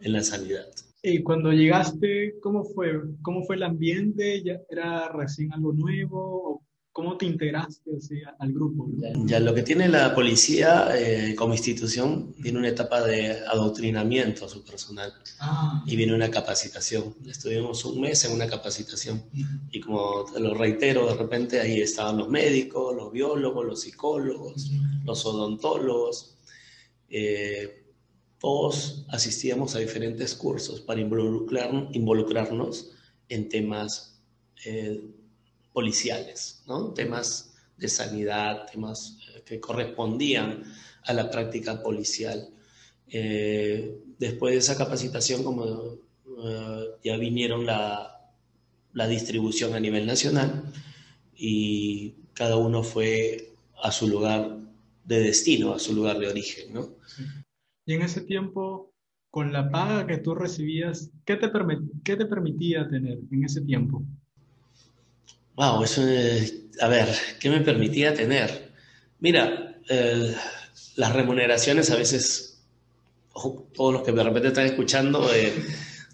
en 0.00 0.14
la 0.14 0.22
sanidad. 0.22 0.64
Y 1.06 1.22
cuando 1.22 1.52
llegaste, 1.52 2.36
¿cómo 2.40 2.64
fue? 2.64 2.98
¿Cómo 3.20 3.44
fue 3.44 3.56
el 3.56 3.62
ambiente? 3.64 4.42
¿Ya 4.42 4.58
¿Era 4.70 5.12
recién 5.12 5.52
algo 5.52 5.74
nuevo? 5.74 6.64
¿Cómo 6.92 7.18
te 7.18 7.26
integraste 7.26 7.90
así, 7.94 8.22
al 8.38 8.52
grupo? 8.54 8.88
Ya, 9.26 9.38
lo 9.38 9.52
que 9.52 9.62
tiene 9.62 9.86
la 9.86 10.14
policía 10.14 10.88
eh, 10.96 11.34
como 11.34 11.52
institución, 11.52 12.34
tiene 12.42 12.58
una 12.58 12.68
etapa 12.68 13.02
de 13.02 13.32
adoctrinamiento 13.32 14.46
a 14.46 14.48
su 14.48 14.64
personal 14.64 15.12
ah. 15.40 15.84
y 15.86 15.94
viene 15.94 16.14
una 16.14 16.30
capacitación. 16.30 17.14
Estuvimos 17.28 17.84
un 17.84 18.00
mes 18.00 18.24
en 18.24 18.32
una 18.32 18.46
capacitación 18.46 19.24
y 19.70 19.80
como 19.80 20.24
te 20.32 20.40
lo 20.40 20.54
reitero, 20.54 21.06
de 21.06 21.16
repente 21.16 21.60
ahí 21.60 21.82
estaban 21.82 22.16
los 22.16 22.30
médicos, 22.30 22.96
los 22.96 23.12
biólogos, 23.12 23.66
los 23.66 23.82
psicólogos, 23.82 24.70
los 25.04 25.26
odontólogos. 25.26 26.38
Eh, 27.10 27.83
todos 28.44 29.06
asistíamos 29.08 29.74
a 29.74 29.78
diferentes 29.78 30.34
cursos 30.34 30.82
para 30.82 31.00
involucrar, 31.00 31.88
involucrarnos 31.92 32.90
en 33.30 33.48
temas 33.48 34.20
eh, 34.66 35.02
policiales, 35.72 36.62
¿no? 36.66 36.92
temas 36.92 37.54
de 37.78 37.88
sanidad, 37.88 38.66
temas 38.70 39.16
eh, 39.34 39.42
que 39.46 39.60
correspondían 39.60 40.62
a 41.04 41.14
la 41.14 41.30
práctica 41.30 41.82
policial. 41.82 42.50
Eh, 43.08 43.96
después 44.18 44.52
de 44.52 44.58
esa 44.58 44.76
capacitación, 44.76 45.42
como 45.42 45.96
ya 47.02 47.16
vinieron 47.16 47.64
la, 47.64 48.28
la, 48.92 49.08
distribución 49.08 49.72
a 49.72 49.80
nivel 49.80 50.04
nacional 50.04 50.70
y 51.34 52.12
cada 52.34 52.58
uno 52.58 52.82
fue 52.82 53.54
a 53.82 53.90
su 53.90 54.06
lugar 54.06 54.58
de 55.04 55.20
destino, 55.20 55.72
a 55.72 55.78
su 55.78 55.94
lugar 55.94 56.18
de 56.18 56.28
origen. 56.28 56.74
¿no? 56.74 56.90
Y 57.86 57.94
en 57.94 58.02
ese 58.02 58.22
tiempo, 58.22 58.92
con 59.30 59.52
la 59.52 59.70
paga 59.70 60.06
que 60.06 60.18
tú 60.18 60.34
recibías, 60.34 61.10
¿qué 61.24 61.36
te, 61.36 61.50
qué 62.04 62.16
te 62.16 62.26
permitía 62.26 62.88
tener 62.88 63.18
en 63.30 63.44
ese 63.44 63.60
tiempo? 63.60 64.02
Wow, 65.56 65.84
eso, 65.84 66.02
a 66.80 66.88
ver, 66.88 67.08
¿qué 67.38 67.48
me 67.50 67.60
permitía 67.60 68.14
tener? 68.14 68.72
Mira, 69.20 69.76
eh, 69.88 70.34
las 70.96 71.12
remuneraciones 71.12 71.90
a 71.90 71.96
veces, 71.96 72.64
todos 73.74 73.92
los 73.92 74.02
que 74.02 74.12
de 74.12 74.22
repente 74.22 74.48
están 74.48 74.66
escuchando, 74.66 75.32
eh, 75.32 75.52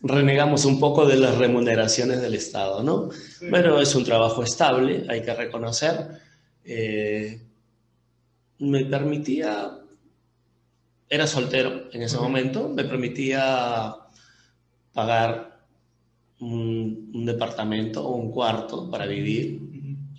renegamos 0.03 0.65
un 0.65 0.81
poco 0.81 1.07
de 1.07 1.17
las 1.17 1.37
remuneraciones 1.39 2.21
del 2.21 2.35
Estado, 2.35 2.83
¿no? 2.83 3.11
Pero 3.51 3.81
es 3.81 3.95
un 3.95 4.05
trabajo 4.05 4.43
estable, 4.43 5.05
hay 5.09 5.23
que 5.23 5.35
reconocer. 5.35 6.09
Eh, 6.65 7.41
me 8.59 8.85
permitía, 8.85 9.80
era 11.11 11.27
soltero 11.27 11.89
en 11.93 12.03
ese 12.03 12.17
momento, 12.17 12.69
me 12.69 12.85
permitía 12.85 13.97
pagar 14.95 15.61
un, 16.41 17.27
departamento 17.27 18.07
o 18.07 18.15
un 18.15 18.31
cuarto 18.31 18.89
para 18.89 19.07
vivir, 19.07 19.61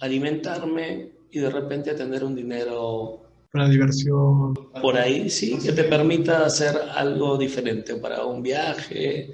alimentarme 0.02 1.12
y 1.32 1.40
de 1.40 1.50
repente 1.50 1.94
tener 1.94 2.24
un 2.26 2.36
dinero 2.36 3.24
para 3.52 3.68
diversión. 3.70 4.54
Por 4.82 4.98
ahí, 4.98 5.30
sí, 5.30 5.58
que 5.60 5.72
te 5.72 5.84
permita 5.86 6.46
hacer 6.46 6.76
algo 6.94 7.38
diferente 7.38 7.96
para 7.96 8.26
un 8.26 8.42
viaje 8.42 9.32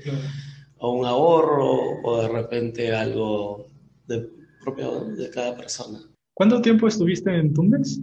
o 0.77 0.91
un 0.91 1.05
ahorro 1.05 2.01
o 2.03 2.21
de 2.21 2.27
repente 2.27 2.95
algo 2.95 3.67
de, 4.07 4.29
propio 4.61 5.05
de 5.05 5.29
cada 5.29 5.55
persona. 5.55 5.99
¿Cuánto 6.33 6.61
tiempo 6.61 6.87
estuviste 6.87 7.35
en 7.35 7.53
Tumbes? 7.53 7.99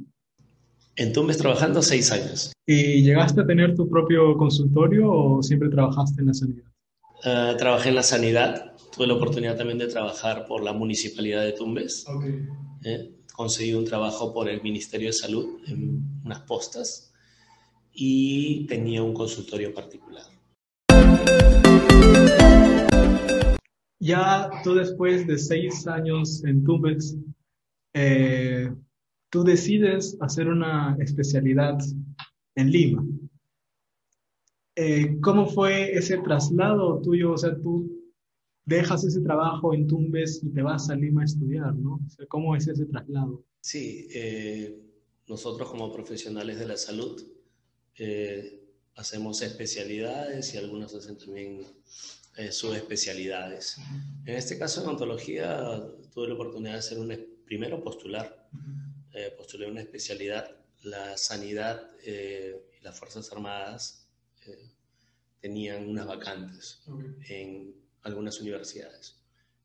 En 0.96 1.12
Tumbes 1.12 1.38
trabajando 1.38 1.82
seis 1.82 2.12
años. 2.12 2.52
¿Y 2.66 3.02
llegaste 3.02 3.40
a 3.40 3.46
tener 3.46 3.74
tu 3.74 3.88
propio 3.88 4.36
consultorio 4.36 5.10
o 5.10 5.42
siempre 5.42 5.68
trabajaste 5.68 6.20
en 6.20 6.28
la 6.28 6.34
sanidad? 6.34 6.64
Eh, 7.24 7.54
trabajé 7.58 7.88
en 7.88 7.94
la 7.96 8.02
sanidad, 8.04 8.76
tuve 8.94 9.08
la 9.08 9.14
oportunidad 9.14 9.56
también 9.56 9.78
de 9.78 9.88
trabajar 9.88 10.46
por 10.46 10.62
la 10.62 10.72
municipalidad 10.72 11.42
de 11.42 11.52
Tumbes. 11.52 12.06
Eh, 12.84 13.12
conseguí 13.34 13.74
un 13.74 13.84
trabajo 13.84 14.32
por 14.32 14.48
el 14.48 14.62
Ministerio 14.62 15.08
de 15.08 15.14
Salud 15.14 15.58
en 15.66 16.20
unas 16.24 16.40
postas 16.42 17.12
y 17.92 18.64
tenía 18.66 19.02
un 19.02 19.14
consultorio 19.14 19.74
particular. 19.74 20.24
Ya 23.98 24.48
tú 24.62 24.74
después 24.74 25.26
de 25.26 25.38
seis 25.38 25.88
años 25.88 26.44
en 26.44 26.62
Tumbes, 26.62 27.16
eh, 27.94 28.70
tú 29.34 29.42
decides 29.42 30.16
hacer 30.20 30.46
una 30.46 30.96
especialidad 31.00 31.76
en 32.54 32.70
Lima. 32.70 33.04
Eh, 34.76 35.18
¿cómo 35.20 35.48
fue 35.48 35.92
ese 35.92 36.18
traslado 36.18 37.02
tuyo? 37.02 37.32
O 37.32 37.36
sea, 37.36 37.60
tú 37.60 38.00
dejas 38.64 39.02
ese 39.02 39.20
trabajo 39.22 39.74
en 39.74 39.88
Tumbes 39.88 40.40
y 40.44 40.50
te 40.50 40.62
vas 40.62 40.88
a 40.88 40.94
Lima 40.94 41.22
a 41.22 41.24
estudiar, 41.24 41.74
¿no? 41.74 41.94
O 42.06 42.10
sea, 42.10 42.26
¿cómo 42.26 42.54
es 42.54 42.68
ese 42.68 42.86
traslado? 42.86 43.44
Sí, 43.60 44.06
eh, 44.14 44.78
nosotros 45.26 45.68
como 45.68 45.92
profesionales 45.92 46.60
de 46.60 46.68
la 46.68 46.76
salud 46.76 47.20
eh, 47.98 48.62
hacemos 48.94 49.42
especialidades 49.42 50.54
y 50.54 50.58
algunos 50.58 50.94
hacen 50.94 51.18
también 51.18 51.62
subespecialidades. 52.50 53.78
En 54.26 54.36
este 54.36 54.58
caso, 54.58 54.82
en 54.82 54.90
ontología, 54.90 55.82
tuve 56.12 56.28
la 56.28 56.34
oportunidad 56.34 56.74
de 56.74 56.78
hacer 56.78 56.98
un, 57.00 57.08
primero 57.44 57.82
postular, 57.82 58.48
postulé 59.36 59.66
una 59.66 59.80
especialidad, 59.80 60.50
la 60.82 61.16
sanidad 61.16 61.90
y 62.04 62.82
las 62.82 62.98
Fuerzas 62.98 63.30
Armadas 63.32 64.06
tenían 65.40 65.88
unas 65.88 66.06
vacantes 66.06 66.82
en 67.28 67.74
algunas 68.02 68.40
universidades. 68.40 69.16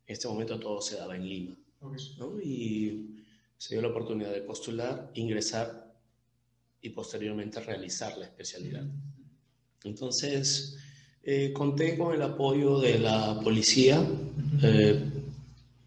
En 0.07 0.13
este 0.13 0.27
momento 0.27 0.59
todo 0.59 0.81
se 0.81 0.97
daba 0.97 1.15
en 1.15 1.27
Lima. 1.27 1.55
Y 2.43 3.15
se 3.57 3.75
dio 3.75 3.81
la 3.81 3.89
oportunidad 3.89 4.31
de 4.31 4.41
postular, 4.41 5.11
ingresar 5.13 5.93
y 6.81 6.89
posteriormente 6.89 7.59
realizar 7.59 8.17
la 8.17 8.25
especialidad. 8.25 8.85
Entonces, 9.83 10.77
eh, 11.23 11.53
conté 11.53 11.97
con 11.97 12.13
el 12.13 12.21
apoyo 12.21 12.79
de 12.79 12.99
la 12.99 13.39
policía 13.41 14.05
eh, 14.63 15.01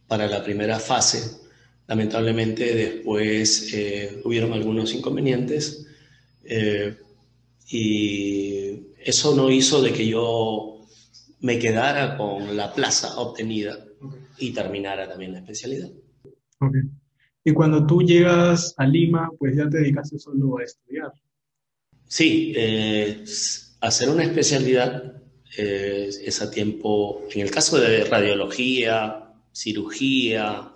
para 0.07 0.27
la 0.27 0.45
primera 0.45 0.79
fase. 0.79 1.42
Lamentablemente 1.93 2.75
después 2.75 3.71
eh, 3.75 4.23
hubieron 4.25 4.55
algunos 4.55 4.95
inconvenientes 4.95 5.87
y 7.69 8.71
eso 9.05 9.37
no 9.37 9.51
hizo 9.51 9.83
de 9.83 9.93
que 9.93 10.07
yo 10.07 10.87
me 11.41 11.59
quedara 11.59 12.17
con 12.17 12.57
la 12.57 12.73
plaza 12.73 13.21
obtenida 13.21 13.85
y 14.39 14.53
terminara 14.53 15.07
también 15.07 15.33
la 15.33 15.41
especialidad. 15.41 15.91
Okay. 16.59 16.81
Y 17.45 17.53
cuando 17.53 17.87
tú 17.87 18.03
llegas 18.03 18.75
a 18.79 18.87
Lima, 18.87 19.31
pues 19.39 19.57
ya 19.57 19.69
te 19.69 19.79
dedicaste 19.79 20.19
solo 20.19 20.59
a 20.59 20.65
estudiar. 20.65 21.13
Sí, 22.07 22.53
eh, 22.57 23.25
hacer 23.81 24.09
una 24.09 24.23
especialidad 24.23 25.21
eh, 25.57 26.09
es 26.25 26.41
a 26.41 26.51
tiempo, 26.51 27.27
en 27.35 27.41
el 27.41 27.51
caso 27.51 27.79
de 27.79 28.05
radiología, 28.05 29.35
cirugía, 29.53 30.72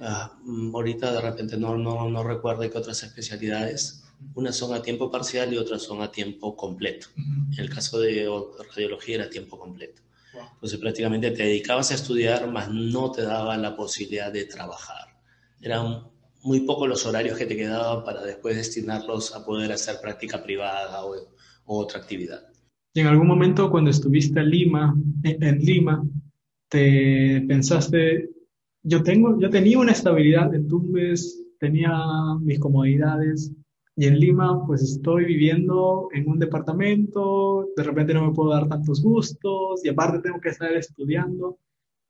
ah, 0.00 0.38
ahorita 0.72 1.12
de 1.12 1.20
repente 1.20 1.56
no, 1.56 1.76
no, 1.76 2.08
no 2.08 2.24
recuerdo 2.24 2.68
qué 2.70 2.78
otras 2.78 3.02
especialidades, 3.02 4.04
unas 4.34 4.56
son 4.56 4.74
a 4.74 4.82
tiempo 4.82 5.10
parcial 5.10 5.52
y 5.52 5.58
otras 5.58 5.82
son 5.82 6.02
a 6.02 6.10
tiempo 6.10 6.56
completo. 6.56 7.08
En 7.16 7.58
el 7.58 7.70
caso 7.70 7.98
de 7.98 8.28
radiología 8.74 9.16
era 9.16 9.30
tiempo 9.30 9.58
completo. 9.58 10.02
Entonces 10.54 10.78
prácticamente 10.78 11.30
te 11.30 11.44
dedicabas 11.44 11.90
a 11.90 11.94
estudiar, 11.94 12.50
mas 12.50 12.70
no 12.70 13.10
te 13.10 13.22
daban 13.22 13.62
la 13.62 13.76
posibilidad 13.76 14.32
de 14.32 14.44
trabajar. 14.44 15.08
Eran 15.60 16.04
muy 16.42 16.60
pocos 16.60 16.88
los 16.88 17.04
horarios 17.06 17.38
que 17.38 17.46
te 17.46 17.56
quedaban 17.56 18.04
para 18.04 18.22
después 18.22 18.56
destinarlos 18.56 19.34
a 19.34 19.44
poder 19.44 19.72
hacer 19.72 19.96
práctica 20.00 20.42
privada 20.42 21.04
o, 21.04 21.14
otra 21.64 21.98
actividad. 22.00 22.46
Y 22.94 23.00
en 23.00 23.08
algún 23.08 23.26
momento 23.26 23.70
cuando 23.70 23.90
estuviste 23.90 24.38
en 24.40 24.50
Lima, 24.50 24.96
en 25.24 25.58
Lima, 25.58 26.06
te 26.68 27.44
pensaste, 27.48 28.30
yo 28.86 29.02
tengo, 29.02 29.38
yo 29.40 29.50
tenía 29.50 29.78
una 29.78 29.92
estabilidad 29.92 30.54
en 30.54 30.68
Tumbes, 30.68 31.42
tenía 31.58 31.92
mis 32.40 32.60
comodidades, 32.60 33.52
y 33.96 34.06
en 34.06 34.20
Lima, 34.20 34.64
pues 34.66 34.82
estoy 34.82 35.24
viviendo 35.24 36.08
en 36.12 36.28
un 36.28 36.38
departamento, 36.38 37.66
de 37.76 37.82
repente 37.82 38.14
no 38.14 38.26
me 38.26 38.34
puedo 38.34 38.50
dar 38.50 38.68
tantos 38.68 39.02
gustos 39.02 39.84
y 39.84 39.88
aparte 39.88 40.20
tengo 40.20 40.40
que 40.40 40.50
estar 40.50 40.72
estudiando. 40.72 41.58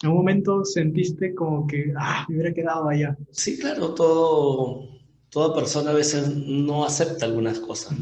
¿En 0.02 0.10
un 0.10 0.16
momento 0.16 0.64
sentiste 0.64 1.34
como 1.34 1.66
que, 1.66 1.92
ah, 1.96 2.26
me 2.28 2.34
hubiera 2.34 2.52
quedado 2.52 2.88
allá? 2.88 3.16
Sí, 3.30 3.56
claro, 3.58 3.94
todo, 3.94 4.88
toda 5.30 5.54
persona 5.54 5.92
a 5.92 5.94
veces 5.94 6.36
no 6.36 6.84
acepta 6.84 7.24
algunas 7.24 7.60
cosas. 7.60 7.96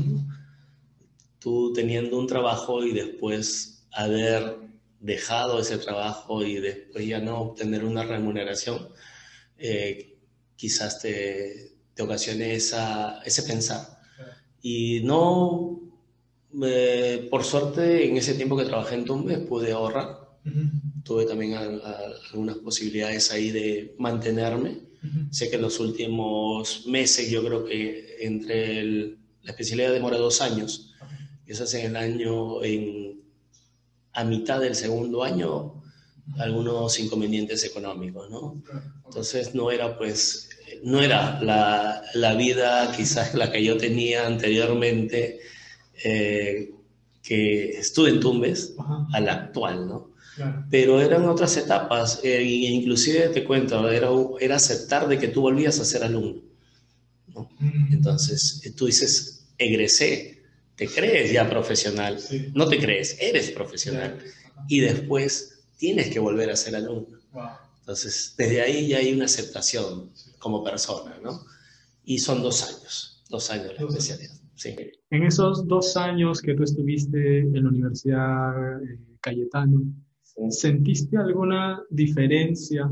Tú 1.39 1.73
teniendo 1.75 2.19
un 2.19 2.27
trabajo 2.27 2.83
y 2.83 2.93
después 2.93 3.87
haber 3.93 4.65
dejado 5.05 5.61
ese 5.61 5.79
trabajo 5.79 6.45
y 6.45 6.55
después 6.61 7.07
ya 7.07 7.21
no 7.21 7.41
obtener 7.41 7.85
una 7.85 8.05
remuneración, 8.05 8.89
eh, 9.59 10.17
quizás 10.57 11.01
te, 11.03 11.73
te 11.95 12.03
ocasione 12.03 12.55
esa, 12.55 13.23
ese 13.25 13.43
pensar. 13.43 13.83
Y 14.63 15.01
no, 15.05 15.81
Eh, 16.63 17.27
por 17.33 17.43
suerte, 17.43 18.07
en 18.07 18.17
ese 18.17 18.35
tiempo 18.35 18.57
que 18.57 18.65
trabajé 18.65 18.95
en 18.95 19.05
Tumbes 19.05 19.41
pude 19.41 19.73
ahorrar. 19.73 20.39
Tuve 21.03 21.25
también 21.27 21.55
algunas 21.55 22.59
posibilidades 22.59 23.33
ahí 23.33 23.51
de 23.51 23.95
mantenerme. 23.99 24.79
Sé 25.31 25.51
que 25.51 25.57
en 25.57 25.63
los 25.63 25.81
últimos 25.81 26.87
meses, 26.87 27.29
yo 27.29 27.43
creo 27.45 27.65
que 27.65 28.19
entre 28.21 28.85
la 29.43 29.51
especialidad 29.51 29.93
demora 29.93 30.17
dos 30.17 30.41
años. 30.41 30.95
Y 31.45 31.51
eso 31.53 31.65
hace 31.65 31.81
en 31.81 31.91
el 31.91 31.97
año, 31.97 32.63
en, 32.63 33.24
a 34.15 34.25
mitad 34.25 34.61
del 34.61 34.75
segundo 34.75 35.23
año, 35.25 35.83
algunos 36.39 36.99
inconvenientes 36.99 37.65
económicos, 37.65 38.31
¿no? 38.31 38.63
Entonces 39.05 39.55
no 39.55 39.71
era 39.71 39.99
pues, 39.99 40.49
no 40.83 41.01
era 41.01 41.43
la, 41.43 42.03
la 42.15 42.35
vida 42.35 42.93
quizás 42.97 43.35
la 43.35 43.51
que 43.51 43.63
yo 43.63 43.77
tenía 43.77 44.27
anteriormente, 44.27 45.41
eh, 46.03 46.71
que 47.23 47.71
estuve 47.79 48.11
en 48.11 48.21
Tumbes, 48.21 48.75
a 49.13 49.21
la 49.21 49.33
actual, 49.33 49.87
¿no? 49.89 50.15
Pero 50.69 51.01
eran 51.01 51.27
otras 51.27 51.57
etapas, 51.57 52.21
e 52.25 52.43
inclusive 52.43 53.29
te 53.29 53.45
cuento, 53.45 53.89
era, 53.89 54.09
era 54.41 54.57
aceptar 54.57 55.07
de 55.07 55.19
que 55.19 55.29
tú 55.29 55.43
volvías 55.43 55.79
a 55.79 55.85
ser 55.85 56.03
alumno. 56.03 56.43
¿no? 57.33 57.49
Entonces, 57.93 58.61
tú 58.77 58.87
dices, 58.87 59.47
egresé, 59.59 60.34
te 60.77 60.89
crees 60.89 61.33
ya 61.33 61.49
profesional, 61.49 62.19
no 62.55 62.69
te 62.69 62.79
crees, 62.79 63.17
eres 63.21 63.51
profesional. 63.51 64.19
Y 64.69 64.81
después 64.81 65.65
tienes 65.77 66.11
que 66.11 66.19
volver 66.19 66.51
a 66.51 66.57
ser 66.57 66.77
alumno. 66.77 67.19
Entonces, 67.81 68.35
desde 68.37 68.63
ahí 68.63 68.89
ya 68.89 68.99
hay 68.99 69.13
una 69.13 69.27
aceptación 69.27 70.11
como 70.39 70.65
persona, 70.65 71.19
¿no? 71.23 71.41
Y 72.05 72.19
son 72.19 72.43
dos 72.43 72.63
años, 72.63 73.23
dos 73.29 73.51
años 73.51 73.73
la 73.79 73.87
especialidad. 73.87 74.35
Sí. 74.55 74.77
En 75.11 75.25
esos 75.25 75.67
dos 75.67 75.97
años 75.97 76.41
que 76.41 76.55
tú 76.55 76.63
estuviste 76.63 77.41
en 77.41 77.63
la 77.63 77.69
Universidad 77.69 78.83
eh, 78.83 78.99
Cayetano, 79.21 79.83
¿sentiste 80.49 81.17
alguna 81.17 81.83
diferencia? 81.91 82.89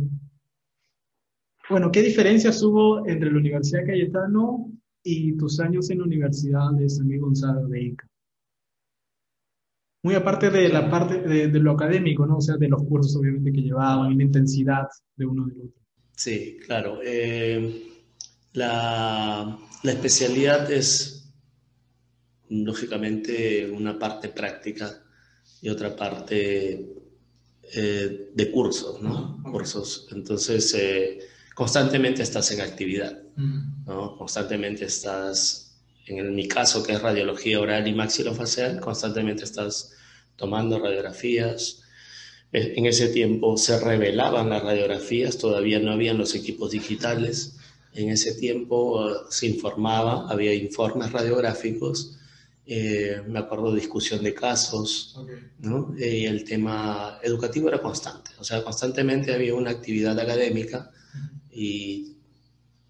Bueno, 1.71 1.91
¿qué 1.93 2.03
diferencias 2.03 2.63
hubo 2.63 3.07
entre 3.07 3.31
la 3.31 3.39
Universidad 3.39 3.87
Cayetano 3.87 4.73
y 5.03 5.37
tus 5.37 5.61
años 5.61 5.91
en 5.91 5.99
la 5.99 6.05
Universidad 6.05 6.71
de 6.73 6.89
San 6.89 7.07
Miguel 7.07 7.23
Gonzalo 7.23 7.67
de 7.69 7.83
Ica? 7.83 8.09
Muy 10.05 10.15
aparte 10.15 10.51
de 10.51 10.69
la 10.69 10.91
parte 10.91 11.21
de, 11.21 11.49
lo 11.61 11.73
académico, 11.73 12.27
¿no? 12.27 12.39
O 12.39 12.41
sea, 12.41 12.57
de 12.57 12.69
los 12.69 12.83
cursos 12.85 13.15
obviamente 13.17 13.53
que 13.53 13.63
llevaban 13.63 14.11
y 14.11 14.17
la 14.17 14.25
intensidad 14.25 14.89
de 15.17 15.27
uno 15.27 15.47
del 15.47 15.61
otro. 15.61 15.81
Sí, 16.17 16.59
claro. 16.67 16.99
Eh, 17.05 17.89
la, 18.55 19.59
la 19.83 19.93
especialidad 19.93 20.71
es, 20.73 21.33
lógicamente, 22.49 23.71
una 23.71 23.97
parte 23.97 24.29
práctica 24.29 25.03
y 25.61 25.69
otra 25.69 25.95
parte 25.95 27.03
eh, 27.75 28.31
de 28.35 28.51
cursos, 28.51 29.01
¿no? 29.01 29.41
Cursos. 29.45 30.09
Entonces, 30.13 30.75
eh, 30.75 31.21
constantemente 31.55 32.23
estás 32.23 32.51
en 32.53 32.61
actividad, 32.61 33.23
mm. 33.37 33.85
¿no? 33.87 34.17
Constantemente 34.17 34.85
estás 34.85 35.73
en 36.07 36.35
mi 36.35 36.49
caso, 36.49 36.83
que 36.83 36.93
es 36.93 37.03
radiología 37.03 37.61
oral 37.61 37.87
y 37.87 37.95
maxilofacial, 37.95 38.81
constantemente 38.81 39.45
estás 39.45 39.93
tomando 40.37 40.79
radiografías. 40.79 41.83
En 42.53 42.85
ese 42.87 43.09
tiempo 43.09 43.57
se 43.57 43.79
revelaban 43.79 44.51
las 44.51 44.63
radiografías, 44.63 45.39
todavía 45.39 45.79
no 45.79 45.93
habían 45.93 46.19
los 46.19 46.35
equipos 46.35 46.73
digitales. 46.73 47.57
En 47.95 48.11
ese 48.11 48.35
tiempo 48.35 49.01
uh, 49.01 49.31
se 49.31 49.47
informaba, 49.47 50.29
había 50.31 50.53
informes 50.55 51.13
radiográficos. 51.13 52.19
Eh, 52.67 53.23
me 53.27 53.39
acuerdo 53.39 53.73
de 53.73 53.81
discusión 53.81 54.23
de 54.23 54.35
casos, 54.35 55.19
¿no? 55.61 55.95
y 55.99 56.27
el 56.27 56.45
tema 56.45 57.19
educativo 57.23 57.69
era 57.69 57.83
constante, 57.83 58.31
o 58.39 58.45
sea, 58.45 58.63
constantemente 58.63 59.35
había 59.35 59.55
una 59.57 59.73
actividad 59.73 60.17
académica 60.19 60.93
y 61.53 62.17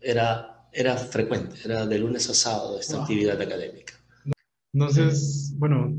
era 0.00 0.52
era 0.72 0.96
frecuente, 0.96 1.56
era 1.64 1.86
de 1.86 1.98
lunes 1.98 2.28
a 2.30 2.34
sábado 2.34 2.78
esta 2.80 3.02
actividad 3.02 3.40
académica. 3.40 3.94
Entonces, 4.72 5.52
bueno, 5.56 5.94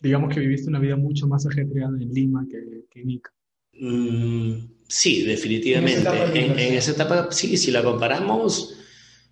digamos 0.00 0.32
que 0.32 0.40
viviste 0.40 0.68
una 0.68 0.78
vida 0.78 0.96
mucho 0.96 1.26
más 1.26 1.44
ajetreada 1.44 1.96
en 2.00 2.12
Lima 2.12 2.46
que, 2.48 3.00
en 3.00 3.10
Ica. 3.10 3.32
Mm, 3.72 4.58
sí, 4.86 5.24
definitivamente. 5.24 6.08
En 6.34 6.74
esa, 6.74 6.92
etapa, 6.92 7.32
sí, 7.32 7.56
si 7.56 7.72
la 7.72 7.82
comparamos, 7.82 8.76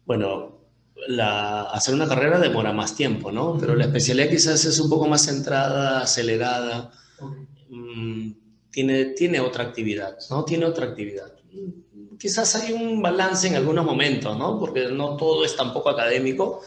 bueno, 0.05 0.59
la, 1.07 1.63
hacer 1.63 1.95
una 1.95 2.09
carrera 2.09 2.41
demora 2.41 2.73
más 2.73 2.97
tiempo, 2.97 3.31
¿no? 3.31 3.57
Pero 3.61 3.77
la 3.77 3.85
especialidad 3.85 4.29
quizás 4.29 4.65
es 4.65 4.81
un 4.81 4.91
poco 4.91 5.07
más 5.07 5.25
centrada, 5.25 6.01
acelerada, 6.01 6.91
mm, 7.69 8.33
tiene, 8.73 9.05
tiene 9.07 9.39
otra 9.39 9.65
actividad, 9.65 10.17
¿no? 10.31 10.45
Tiene 10.45 10.65
otra 10.65 10.87
actividad 10.87 11.33
quizás 12.21 12.55
hay 12.55 12.73
un 12.75 13.01
balance 13.01 13.49
en 13.49 13.55
algunos 13.55 13.85
momentos, 13.85 14.39
¿no? 14.39 14.61
Porque 14.61 14.89
no 14.89 15.17
todo 15.17 15.45
es 15.45 15.57
tampoco 15.57 15.89
académico, 15.89 16.61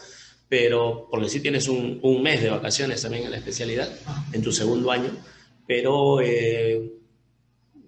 pero 0.48 1.06
porque 1.10 1.28
sí 1.28 1.40
tienes 1.40 1.68
un, 1.68 2.00
un 2.02 2.22
mes 2.22 2.42
de 2.42 2.50
vacaciones 2.50 3.00
también 3.00 3.24
en 3.24 3.30
la 3.30 3.36
especialidad, 3.38 3.88
en 4.32 4.42
tu 4.42 4.50
segundo 4.50 4.90
año, 4.90 5.10
pero 5.66 6.20
eh, 6.20 6.92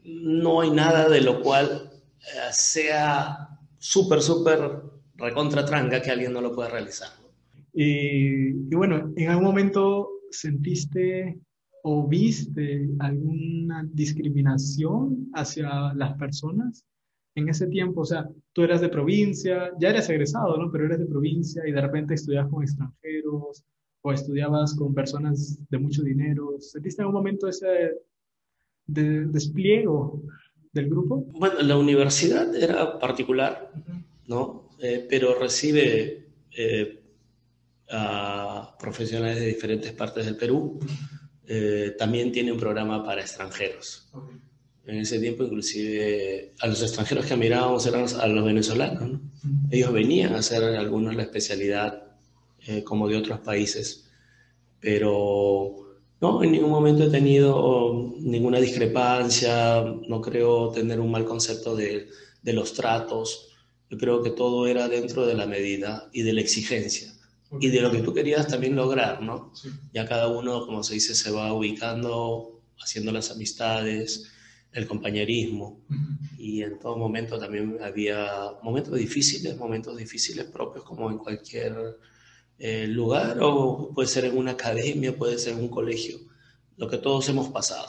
no 0.05 0.61
hay 0.61 0.71
nada 0.71 1.09
de 1.09 1.21
lo 1.21 1.43
cual 1.43 1.91
eh, 2.21 2.53
sea 2.53 3.49
súper, 3.79 4.23
súper 4.23 4.83
recontra 5.17 5.65
tranca 5.65 6.01
que 6.01 6.13
alguien 6.13 6.33
no 6.33 6.41
lo 6.41 6.55
pueda 6.55 6.69
realizar. 6.71 7.09
Y, 7.75 8.51
y 8.51 8.75
bueno, 8.77 9.13
¿en 9.17 9.29
algún 9.29 9.45
momento 9.45 10.09
sentiste 10.31 11.41
o 11.83 12.07
viste 12.07 12.89
alguna 13.01 13.85
discriminación 13.93 15.31
hacia 15.35 15.93
las 15.95 16.17
personas 16.17 16.85
en 17.37 17.51
ese 17.51 17.67
tiempo, 17.67 18.01
o 18.01 18.05
sea, 18.05 18.29
tú 18.53 18.63
eras 18.63 18.81
de 18.81 18.89
provincia, 18.89 19.71
ya 19.79 19.91
eres 19.91 20.09
egresado, 20.09 20.57
¿no? 20.57 20.73
Pero 20.73 20.87
eres 20.87 20.99
de 20.99 21.07
provincia 21.07 21.63
y 21.69 21.71
de 21.71 21.81
repente 21.83 22.15
estudiabas 22.15 22.51
con 22.51 22.63
extranjeros 22.63 23.63
o 24.01 24.13
estudiabas 24.13 24.75
con 24.75 24.95
personas 24.95 25.59
de 25.69 25.79
mucho 25.79 26.03
dinero. 26.03 26.57
¿Sentiste 26.59 27.03
en 27.03 27.07
algún 27.07 27.21
momento 27.21 27.47
ese 27.47 27.93
de, 28.87 29.27
despliego 29.27 30.23
del 30.73 30.89
grupo? 30.89 31.27
Bueno, 31.39 31.61
la 31.61 31.77
universidad 31.77 32.55
era 32.57 32.99
particular, 32.99 33.71
¿no? 34.27 34.71
Eh, 34.81 35.07
pero 35.09 35.39
recibe 35.39 36.29
eh, 36.57 37.03
a 37.91 38.77
profesionales 38.79 39.41
de 39.41 39.47
diferentes 39.47 39.93
partes 39.93 40.25
del 40.25 40.37
Perú. 40.39 40.79
Eh, 41.47 41.95
también 41.99 42.33
tiene 42.33 42.51
un 42.51 42.59
programa 42.59 43.05
para 43.05 43.21
extranjeros. 43.21 44.11
En 44.87 44.99
ese 44.99 45.19
tiempo, 45.19 45.43
inclusive, 45.43 46.55
a 46.61 46.69
los 46.69 46.81
extranjeros 46.81 47.27
que 47.27 47.37
mirábamos 47.37 47.85
eran 47.87 48.07
a 48.21 48.27
los 48.29 48.45
venezolanos. 48.45 49.21
Ellos 49.71 49.93
venían 49.93 50.35
a 50.35 50.39
hacer 50.39 50.63
algunos 50.63 51.15
la 51.17 51.23
especialidad 51.23 52.05
eh, 52.67 52.85
como 52.85 53.09
de 53.09 53.17
otros 53.17 53.41
países, 53.41 54.09
pero 54.81 55.99
no, 56.21 56.43
en 56.43 56.53
ningún 56.53 56.71
momento 56.71 57.05
he 57.05 57.11
tenido 57.11 58.15
ninguna 58.21 58.61
discrepancia, 58.61 59.83
no 60.09 60.21
creo 60.21 60.71
tener 60.71 61.01
un 61.01 61.11
mal 61.11 61.25
concepto 61.25 61.75
de, 61.75 62.09
de 62.43 62.53
los 62.53 62.73
tratos. 62.73 63.49
Yo 63.91 63.99
creo 63.99 64.23
que 64.23 64.31
todo 64.31 64.67
era 64.67 64.89
dentro 64.89 65.27
de 65.27 65.35
la 65.35 65.47
medida 65.47 66.09
y 66.13 66.23
de 66.23 66.33
la 66.33 66.41
exigencia 66.41 67.13
y 67.61 67.69
de 67.69 67.81
lo 67.81 67.91
que 67.91 68.03
tú 68.03 68.13
querías 68.13 68.49
también 68.49 68.75
lograr, 68.75 69.23
¿no? 69.23 69.53
Ya 69.93 70.07
cada 70.07 70.29
uno, 70.29 70.67
como 70.67 70.83
se 70.83 70.95
dice, 70.95 71.15
se 71.15 71.31
va 71.31 71.53
ubicando, 71.53 72.61
haciendo 72.79 73.13
las 73.13 73.31
amistades, 73.31 74.31
el 74.77 74.87
compañerismo. 74.87 75.81
Y 76.39 76.63
en 76.63 76.79
todo 76.79 76.97
momento 76.97 77.39
también 77.39 77.79
había 77.83 78.53
momentos 78.63 78.95
difíciles, 78.95 79.57
momentos 79.57 79.97
difíciles 79.97 80.45
propios 80.45 80.85
como 80.85 81.11
en 81.11 81.19
cualquier 81.19 81.99
eh, 82.59 82.87
lugar 82.87 83.39
o 83.41 83.91
puede 83.95 84.09
ser 84.09 84.27
en 84.27 84.37
una 84.37 84.53
academia, 84.53 85.17
puede 85.17 85.39
ser 85.39 85.55
en 85.55 85.61
un 85.61 85.69
colegio, 85.69 86.19
lo 86.77 86.89
que 86.89 86.99
todos 86.99 87.29
hemos 87.31 87.49
pasado. 87.49 87.89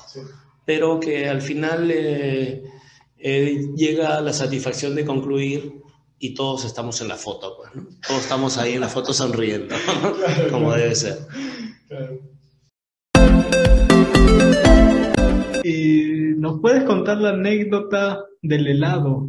Pero 0.65 0.99
que 0.99 1.27
al 1.27 1.41
final 1.41 1.91
eh, 1.91 2.63
eh, 3.17 3.65
llega 3.75 4.21
la 4.21 4.33
satisfacción 4.33 4.95
de 4.95 5.05
concluir 5.05 5.81
y 6.19 6.33
todos 6.33 6.63
estamos 6.65 6.99
en 7.01 7.09
la 7.09 7.17
foto, 7.17 7.57
pues, 7.57 7.85
Todos 8.07 8.21
estamos 8.21 8.57
ahí 8.57 8.73
en 8.73 8.81
la 8.81 8.89
foto 8.89 9.13
sonriendo, 9.13 9.75
como 10.51 10.73
debe 10.73 10.95
ser. 10.95 11.19
Y 15.67 16.33
nos 16.37 16.61
puedes 16.61 16.85
contar 16.85 17.17
la 17.17 17.31
anécdota 17.31 18.23
del 18.41 18.67
helado, 18.67 19.27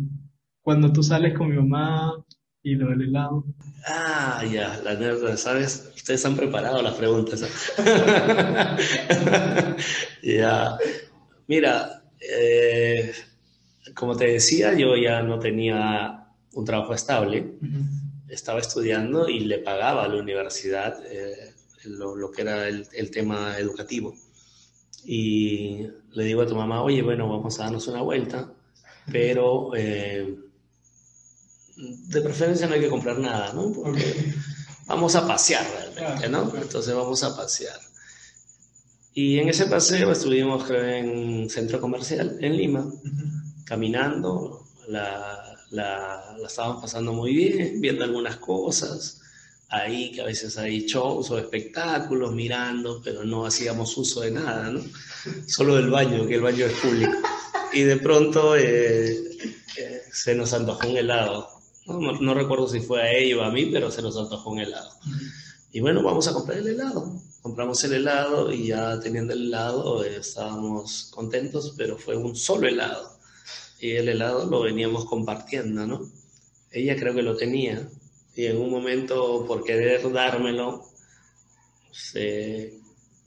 cuando 0.63 0.93
tú 0.93 1.03
sales 1.03 1.37
con 1.37 1.51
mi 1.51 1.57
mamá 1.57 2.15
y 2.63 2.77
lo 2.77 2.91
del 2.91 3.09
helado. 3.09 3.45
Ah, 3.89 4.45
ya, 4.49 4.81
la 4.85 4.93
anécdota, 4.93 5.37
¿sabes? 5.37 5.91
Ustedes 5.97 6.25
han 6.25 6.37
preparado 6.37 6.81
las 6.81 6.95
preguntas. 6.95 7.41
ya, 10.23 10.79
mira, 11.49 12.05
eh, 12.21 13.13
como 13.95 14.17
te 14.17 14.29
decía, 14.29 14.75
yo 14.75 14.95
ya 14.95 15.23
no 15.23 15.41
tenía 15.41 16.29
un 16.53 16.65
trabajo 16.65 16.95
estable, 16.95 17.55
estaba 18.29 18.61
estudiando 18.61 19.29
y 19.29 19.41
le 19.41 19.59
pagaba 19.59 20.05
a 20.05 20.09
la 20.09 20.23
universidad. 20.23 21.05
Eh, 21.05 21.53
lo, 21.85 22.15
lo 22.15 22.31
que 22.31 22.43
era 22.43 22.69
el, 22.69 22.87
el, 22.93 23.11
tema 23.11 23.59
educativo. 23.59 24.15
Y 25.05 25.87
le 26.13 26.25
digo 26.25 26.43
a 26.43 26.47
tu 26.47 26.55
mamá, 26.55 26.83
oye, 26.83 27.03
bueno, 27.03 27.29
vamos 27.29 27.59
a 27.59 27.65
darnos 27.65 27.87
una 27.89 28.03
vuelta, 28.03 28.53
pero 29.11 29.75
eh, 29.77 30.39
de 31.77 32.21
preferencia 32.21 32.67
no 32.67 32.75
hay 32.75 32.81
que 32.81 32.89
comprar 32.89 33.19
nada, 33.19 33.53
¿no? 33.53 33.73
Porque 33.73 34.35
vamos 34.87 35.15
a 35.15 35.27
pasear 35.27 35.65
realmente, 35.95 36.29
¿no? 36.29 36.53
Entonces 36.57 36.95
vamos 36.95 37.23
a 37.23 37.37
pasear. 37.37 37.79
Y 39.15 39.39
en 39.39 39.49
ese 39.49 39.67
paseo 39.67 40.13
estuvimos, 40.13 40.65
creo, 40.65 40.85
en 40.85 41.11
un 41.11 41.51
centro 41.51 41.81
comercial 41.81 42.39
en 42.41 42.57
Lima, 42.57 42.93
caminando, 43.65 44.65
la, 44.89 45.57
la, 45.71 46.37
la 46.39 46.47
estábamos 46.47 46.83
pasando 46.83 47.13
muy 47.13 47.35
bien, 47.35 47.81
viendo 47.81 48.05
algunas 48.05 48.37
cosas 48.37 49.18
ahí, 49.69 50.13
que 50.13 50.23
a 50.23 50.25
veces 50.25 50.57
hay 50.59 50.87
shows 50.87 51.31
o 51.31 51.39
espectáculos, 51.39 52.35
mirando, 52.35 53.01
pero 53.03 53.25
no 53.25 53.47
hacíamos 53.47 53.97
uso 53.97 54.21
de 54.21 54.31
nada, 54.31 54.71
¿no? 54.71 54.81
Solo 55.47 55.77
del 55.77 55.91
baño, 55.91 56.27
que 56.27 56.37
el 56.37 56.43
baño 56.43 56.67
es 56.67 56.73
público. 56.75 57.13
Y 57.73 57.83
de 57.83 57.97
pronto 57.99 58.57
eh, 58.57 59.11
eh, 59.77 60.03
se 60.11 60.35
nos 60.35 60.53
antojó 60.53 60.89
un 60.89 60.97
helado. 60.97 61.49
No, 61.87 62.01
no, 62.01 62.21
no, 62.21 62.35
recuerdo 62.35 62.69
si 62.69 62.81
fue 62.81 63.03
a 63.03 63.13
ella 63.13 63.39
o 63.39 63.43
a 63.43 63.51
mí, 63.51 63.67
pero 63.67 63.91
se 63.91 64.03
nos 64.03 64.17
antojó 64.17 64.51
un 64.51 64.61
helado. 64.61 64.91
Y 65.73 65.81
bueno, 65.81 66.03
vamos 66.03 66.27
a 66.29 66.33
comprar 66.33 66.59
el 66.59 66.69
helado. 66.69 67.21
Compramos 67.43 67.83
el 67.85 67.95
helado 67.95 68.53
y 68.53 68.69
ya 68.69 68.99
teniendo 69.01 69.33
el 69.33 69.47
helado 69.47 70.05
eh, 70.05 70.17
estábamos 70.17 71.11
contentos, 71.15 71.75
pero 71.77 71.97
fue 71.99 72.17
un 72.17 72.35
solo 72.35 72.69
helado. 72.69 73.19
Y 73.81 73.93
el 73.93 74.09
helado 74.09 74.47
lo 74.47 74.61
veníamos 74.61 75.05
compartiendo, 75.05 75.87
¿no? 75.87 76.11
Ella 76.73 76.97
creo 76.97 77.15
que 77.15 77.23
lo 77.23 77.37
tenía, 77.37 77.89
y 78.39 78.47
en 78.47 78.57
un 78.57 78.71
momento 78.71 79.45
por 79.49 79.65
querer 79.65 80.13
dármelo 80.13 80.85
se 81.91 82.73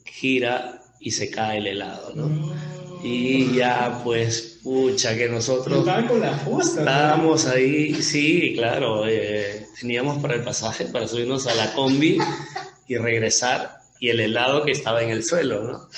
gira 0.05 0.81
y 1.01 1.11
se 1.11 1.29
cae 1.29 1.57
el 1.57 1.67
helado, 1.67 2.13
¿no? 2.15 2.55
Y 3.03 3.53
ya 3.53 3.99
pues, 4.05 4.59
pucha, 4.63 5.17
que 5.17 5.27
nosotros 5.27 5.79
Estaban 5.79 6.07
con 6.07 6.21
la 6.21 6.37
justa, 6.37 6.79
estábamos 6.79 7.45
ahí, 7.45 7.93
sí, 8.01 8.53
claro, 8.55 9.05
eh, 9.05 9.67
teníamos 9.77 10.19
para 10.19 10.35
el 10.35 10.45
pasaje, 10.45 10.85
para 10.85 11.09
subirnos 11.09 11.45
a 11.45 11.55
la 11.55 11.73
combi 11.73 12.17
y 12.87 12.95
regresar, 12.95 13.81
y 13.99 14.11
el 14.11 14.21
helado 14.21 14.63
que 14.63 14.71
estaba 14.71 15.03
en 15.03 15.09
el 15.09 15.25
suelo, 15.25 15.63
¿no? 15.63 15.77
O 15.77 15.89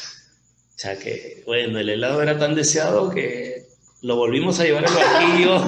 sea 0.76 0.98
que, 0.98 1.44
bueno, 1.46 1.78
el 1.78 1.90
helado 1.90 2.24
era 2.24 2.40
tan 2.40 2.56
deseado 2.56 3.12
que 3.12 3.68
lo 4.02 4.16
volvimos 4.16 4.60
a 4.60 4.64
llevar 4.64 4.88
al 4.88 4.96
barquillo 4.96 5.64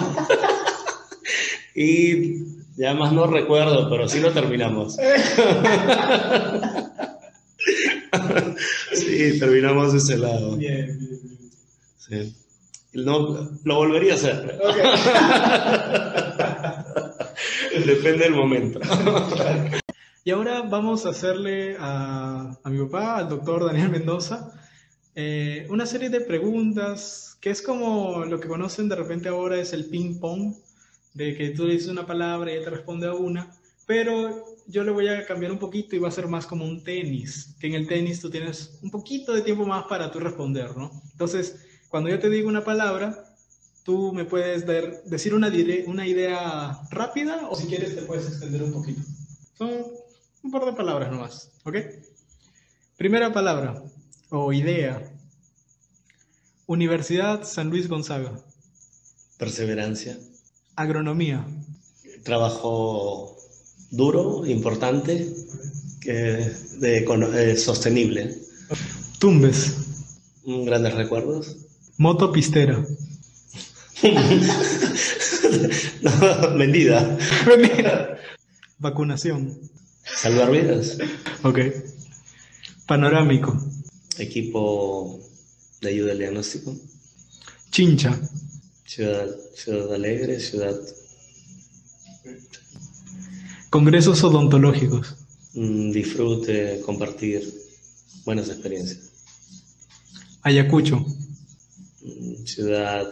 y 1.75 2.55
ya 2.75 2.93
más 2.93 3.13
no 3.13 3.27
recuerdo, 3.27 3.89
pero 3.89 4.07
sí 4.07 4.19
lo 4.19 4.31
terminamos. 4.31 4.95
sí, 8.93 9.39
terminamos 9.39 9.93
ese 9.93 10.17
lado. 10.17 10.57
Bien, 10.57 10.97
bien, 10.99 11.19
bien. 11.21 11.51
Sí. 11.97 12.35
No, 12.93 13.49
lo 13.63 13.75
volvería 13.75 14.13
a 14.13 14.15
hacer. 14.15 14.59
Okay. 14.63 14.83
Depende 17.85 18.23
del 18.23 18.33
momento. 18.33 18.79
y 20.23 20.31
ahora 20.31 20.61
vamos 20.61 21.05
a 21.05 21.09
hacerle 21.09 21.75
a, 21.77 22.57
a 22.63 22.69
mi 22.69 22.83
papá, 22.85 23.17
al 23.17 23.27
doctor 23.29 23.65
Daniel 23.65 23.89
Mendoza, 23.89 24.53
eh, 25.13 25.67
una 25.69 25.85
serie 25.85 26.09
de 26.09 26.21
preguntas 26.21 27.37
que 27.39 27.49
es 27.49 27.61
como 27.61 28.25
lo 28.25 28.39
que 28.39 28.47
conocen 28.47 28.89
de 28.89 28.95
repente 28.95 29.29
ahora 29.29 29.57
es 29.57 29.71
el 29.71 29.85
ping 29.85 30.19
pong 30.19 30.55
de 31.15 31.35
que 31.35 31.49
tú 31.49 31.65
le 31.65 31.73
dices 31.73 31.89
una 31.89 32.05
palabra 32.05 32.51
y 32.51 32.57
él 32.57 32.63
te 32.63 32.69
responde 32.69 33.07
a 33.07 33.13
una, 33.13 33.51
pero 33.87 34.45
yo 34.67 34.83
le 34.83 34.91
voy 34.91 35.07
a 35.07 35.25
cambiar 35.25 35.51
un 35.51 35.57
poquito 35.57 35.95
y 35.95 35.99
va 35.99 36.09
a 36.09 36.11
ser 36.11 36.27
más 36.27 36.45
como 36.45 36.65
un 36.65 36.83
tenis, 36.83 37.55
que 37.59 37.67
en 37.67 37.73
el 37.73 37.87
tenis 37.87 38.19
tú 38.19 38.29
tienes 38.29 38.77
un 38.83 38.91
poquito 38.91 39.33
de 39.33 39.41
tiempo 39.41 39.65
más 39.65 39.85
para 39.85 40.11
tú 40.11 40.19
responder, 40.19 40.75
¿no? 40.75 40.91
Entonces, 41.13 41.65
cuando 41.89 42.09
yo 42.09 42.19
te 42.19 42.29
digo 42.29 42.49
una 42.49 42.63
palabra, 42.63 43.33
tú 43.83 44.11
me 44.11 44.25
puedes 44.25 44.65
ver, 44.65 45.03
decir 45.05 45.33
una, 45.33 45.51
una 45.85 46.05
idea 46.05 46.79
rápida 46.91 47.47
o 47.49 47.55
si 47.55 47.67
quieres 47.67 47.95
te 47.95 48.01
puedes 48.01 48.27
extender 48.27 48.63
un 48.63 48.73
poquito. 48.73 49.01
Son 49.57 49.71
un 50.43 50.51
par 50.51 50.65
de 50.65 50.73
palabras 50.73 51.11
nomás, 51.11 51.51
¿ok? 51.63 51.77
Primera 52.97 53.31
palabra 53.31 53.81
o 54.29 54.51
idea. 54.51 55.01
Universidad 56.65 57.43
San 57.43 57.69
Luis 57.69 57.87
Gonzaga. 57.87 58.33
Perseverancia. 59.37 60.17
Agronomía. 60.75 61.45
Trabajo 62.23 63.37
duro, 63.91 64.45
importante, 64.45 65.27
de, 66.05 67.05
eh, 67.05 67.57
sostenible. 67.57 68.35
Tumbes. 69.19 69.73
Grandes 70.45 70.93
recuerdos. 70.93 71.57
Moto 71.97 72.31
pistera. 72.31 72.85
no, 76.01 76.57
vendida. 76.57 77.17
Vendida. 77.47 78.19
Vacunación. 78.79 79.57
Salvar 80.03 80.51
vidas. 80.51 80.97
Ok. 81.43 81.59
Panorámico. 82.85 83.57
Equipo 84.17 85.19
de 85.81 85.89
ayuda 85.89 86.11
al 86.11 86.19
diagnóstico. 86.19 86.75
Chincha. 87.71 88.19
Ciudad, 88.85 89.27
ciudad 89.55 89.93
alegre, 89.93 90.39
ciudad. 90.39 90.75
Congresos 93.71 94.23
odontológicos. 94.23 95.15
Mm, 95.53 95.91
disfrute, 95.91 96.81
compartir 96.85 97.41
buenas 98.25 98.47
experiencias. 98.49 99.11
Ayacucho. 100.43 101.03
Mm, 102.01 102.45
ciudad 102.45 103.11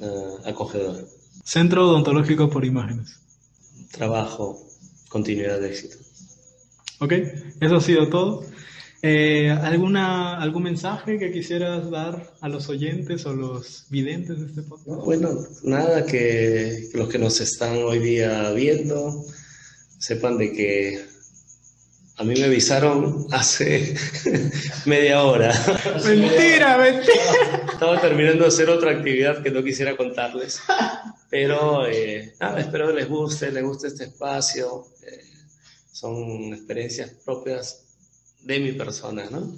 uh, 0.00 0.46
acogedora. 0.48 1.04
Centro 1.44 1.88
odontológico 1.88 2.50
por 2.50 2.64
imágenes. 2.64 3.20
Trabajo, 3.92 4.66
continuidad 5.08 5.60
de 5.60 5.68
éxito. 5.70 5.96
Ok, 6.98 7.12
eso 7.60 7.76
ha 7.76 7.80
sido 7.80 8.08
todo. 8.08 8.44
Eh, 9.00 9.50
¿alguna, 9.50 10.40
¿Algún 10.40 10.64
mensaje 10.64 11.18
que 11.18 11.30
quisieras 11.30 11.88
dar 11.88 12.32
a 12.40 12.48
los 12.48 12.68
oyentes 12.68 13.24
o 13.26 13.32
los 13.32 13.86
videntes 13.90 14.40
de 14.40 14.46
este 14.46 14.62
podcast? 14.62 14.88
No, 14.88 15.04
bueno, 15.04 15.46
nada, 15.62 16.04
que 16.04 16.88
los 16.94 17.08
que 17.08 17.18
nos 17.18 17.40
están 17.40 17.76
hoy 17.76 18.00
día 18.00 18.50
viendo 18.52 19.24
sepan 19.98 20.36
de 20.38 20.52
que 20.52 21.04
a 22.16 22.24
mí 22.24 22.34
me 22.34 22.46
avisaron 22.46 23.28
hace 23.30 23.94
media 24.86 25.22
hora. 25.22 25.54
Mentira, 26.04 26.76
mentira. 26.78 27.70
Estaba 27.72 28.00
terminando 28.00 28.42
de 28.42 28.48
hacer 28.48 28.68
otra 28.68 28.90
actividad 28.90 29.44
que 29.44 29.52
no 29.52 29.62
quisiera 29.62 29.96
contarles, 29.96 30.60
pero 31.30 31.86
eh, 31.86 32.34
nada, 32.40 32.58
espero 32.58 32.88
que 32.88 32.94
les 32.94 33.08
guste, 33.08 33.52
les 33.52 33.62
guste 33.62 33.86
este 33.86 34.04
espacio. 34.04 34.88
Eh, 35.06 35.22
son 35.92 36.52
experiencias 36.52 37.10
propias 37.24 37.87
de 38.42 38.60
mi 38.60 38.72
persona, 38.72 39.28
¿no? 39.30 39.56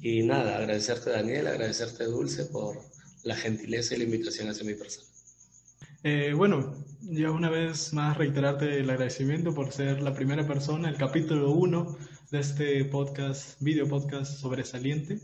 Y 0.00 0.22
nada, 0.22 0.58
agradecerte 0.58 1.10
Daniel, 1.10 1.46
agradecerte 1.46 2.04
Dulce 2.04 2.46
por 2.46 2.80
la 3.24 3.34
gentileza 3.34 3.94
y 3.94 3.98
la 3.98 4.04
invitación 4.04 4.48
hacia 4.48 4.64
mi 4.64 4.74
persona. 4.74 5.06
Eh, 6.02 6.32
bueno, 6.34 6.74
ya 7.02 7.30
una 7.30 7.50
vez 7.50 7.92
más 7.92 8.16
reiterarte 8.16 8.78
el 8.78 8.90
agradecimiento 8.90 9.52
por 9.54 9.72
ser 9.72 10.02
la 10.02 10.14
primera 10.14 10.46
persona, 10.46 10.88
el 10.88 10.96
capítulo 10.96 11.50
uno 11.50 11.96
de 12.30 12.38
este 12.40 12.84
podcast, 12.84 13.60
video 13.60 13.88
podcast 13.88 14.38
sobresaliente. 14.38 15.18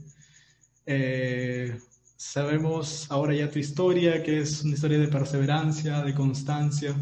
Eh, 0.87 1.79
sabemos 2.17 3.07
ahora 3.11 3.35
ya 3.35 3.51
tu 3.51 3.59
historia, 3.59 4.23
que 4.23 4.41
es 4.41 4.63
una 4.65 4.75
historia 4.75 4.99
de 4.99 5.09
perseverancia, 5.09 6.03
de 6.03 6.15
constancia. 6.15 6.95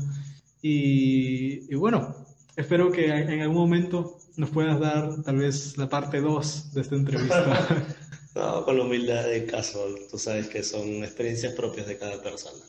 Y, 0.60 1.72
y 1.72 1.74
bueno, 1.76 2.19
espero 2.60 2.92
que 2.92 3.06
en 3.06 3.40
algún 3.40 3.56
momento 3.56 4.18
nos 4.36 4.50
puedas 4.50 4.78
dar 4.80 5.22
tal 5.22 5.36
vez 5.36 5.76
la 5.76 5.88
parte 5.88 6.20
2 6.20 6.74
de 6.74 6.80
esta 6.80 6.94
entrevista. 6.94 7.68
no, 8.34 8.64
con 8.64 8.78
la 8.78 8.84
humildad 8.84 9.24
de 9.24 9.46
caso, 9.46 9.86
tú 10.10 10.18
sabes 10.18 10.48
que 10.48 10.62
son 10.62 11.02
experiencias 11.04 11.54
propias 11.54 11.86
de 11.86 11.98
cada 11.98 12.22
persona. 12.22 12.62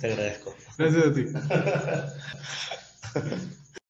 Te 0.00 0.12
agradezco. 0.12 0.54
Gracias 0.76 1.06
a 1.06 1.14
ti. 1.14 1.26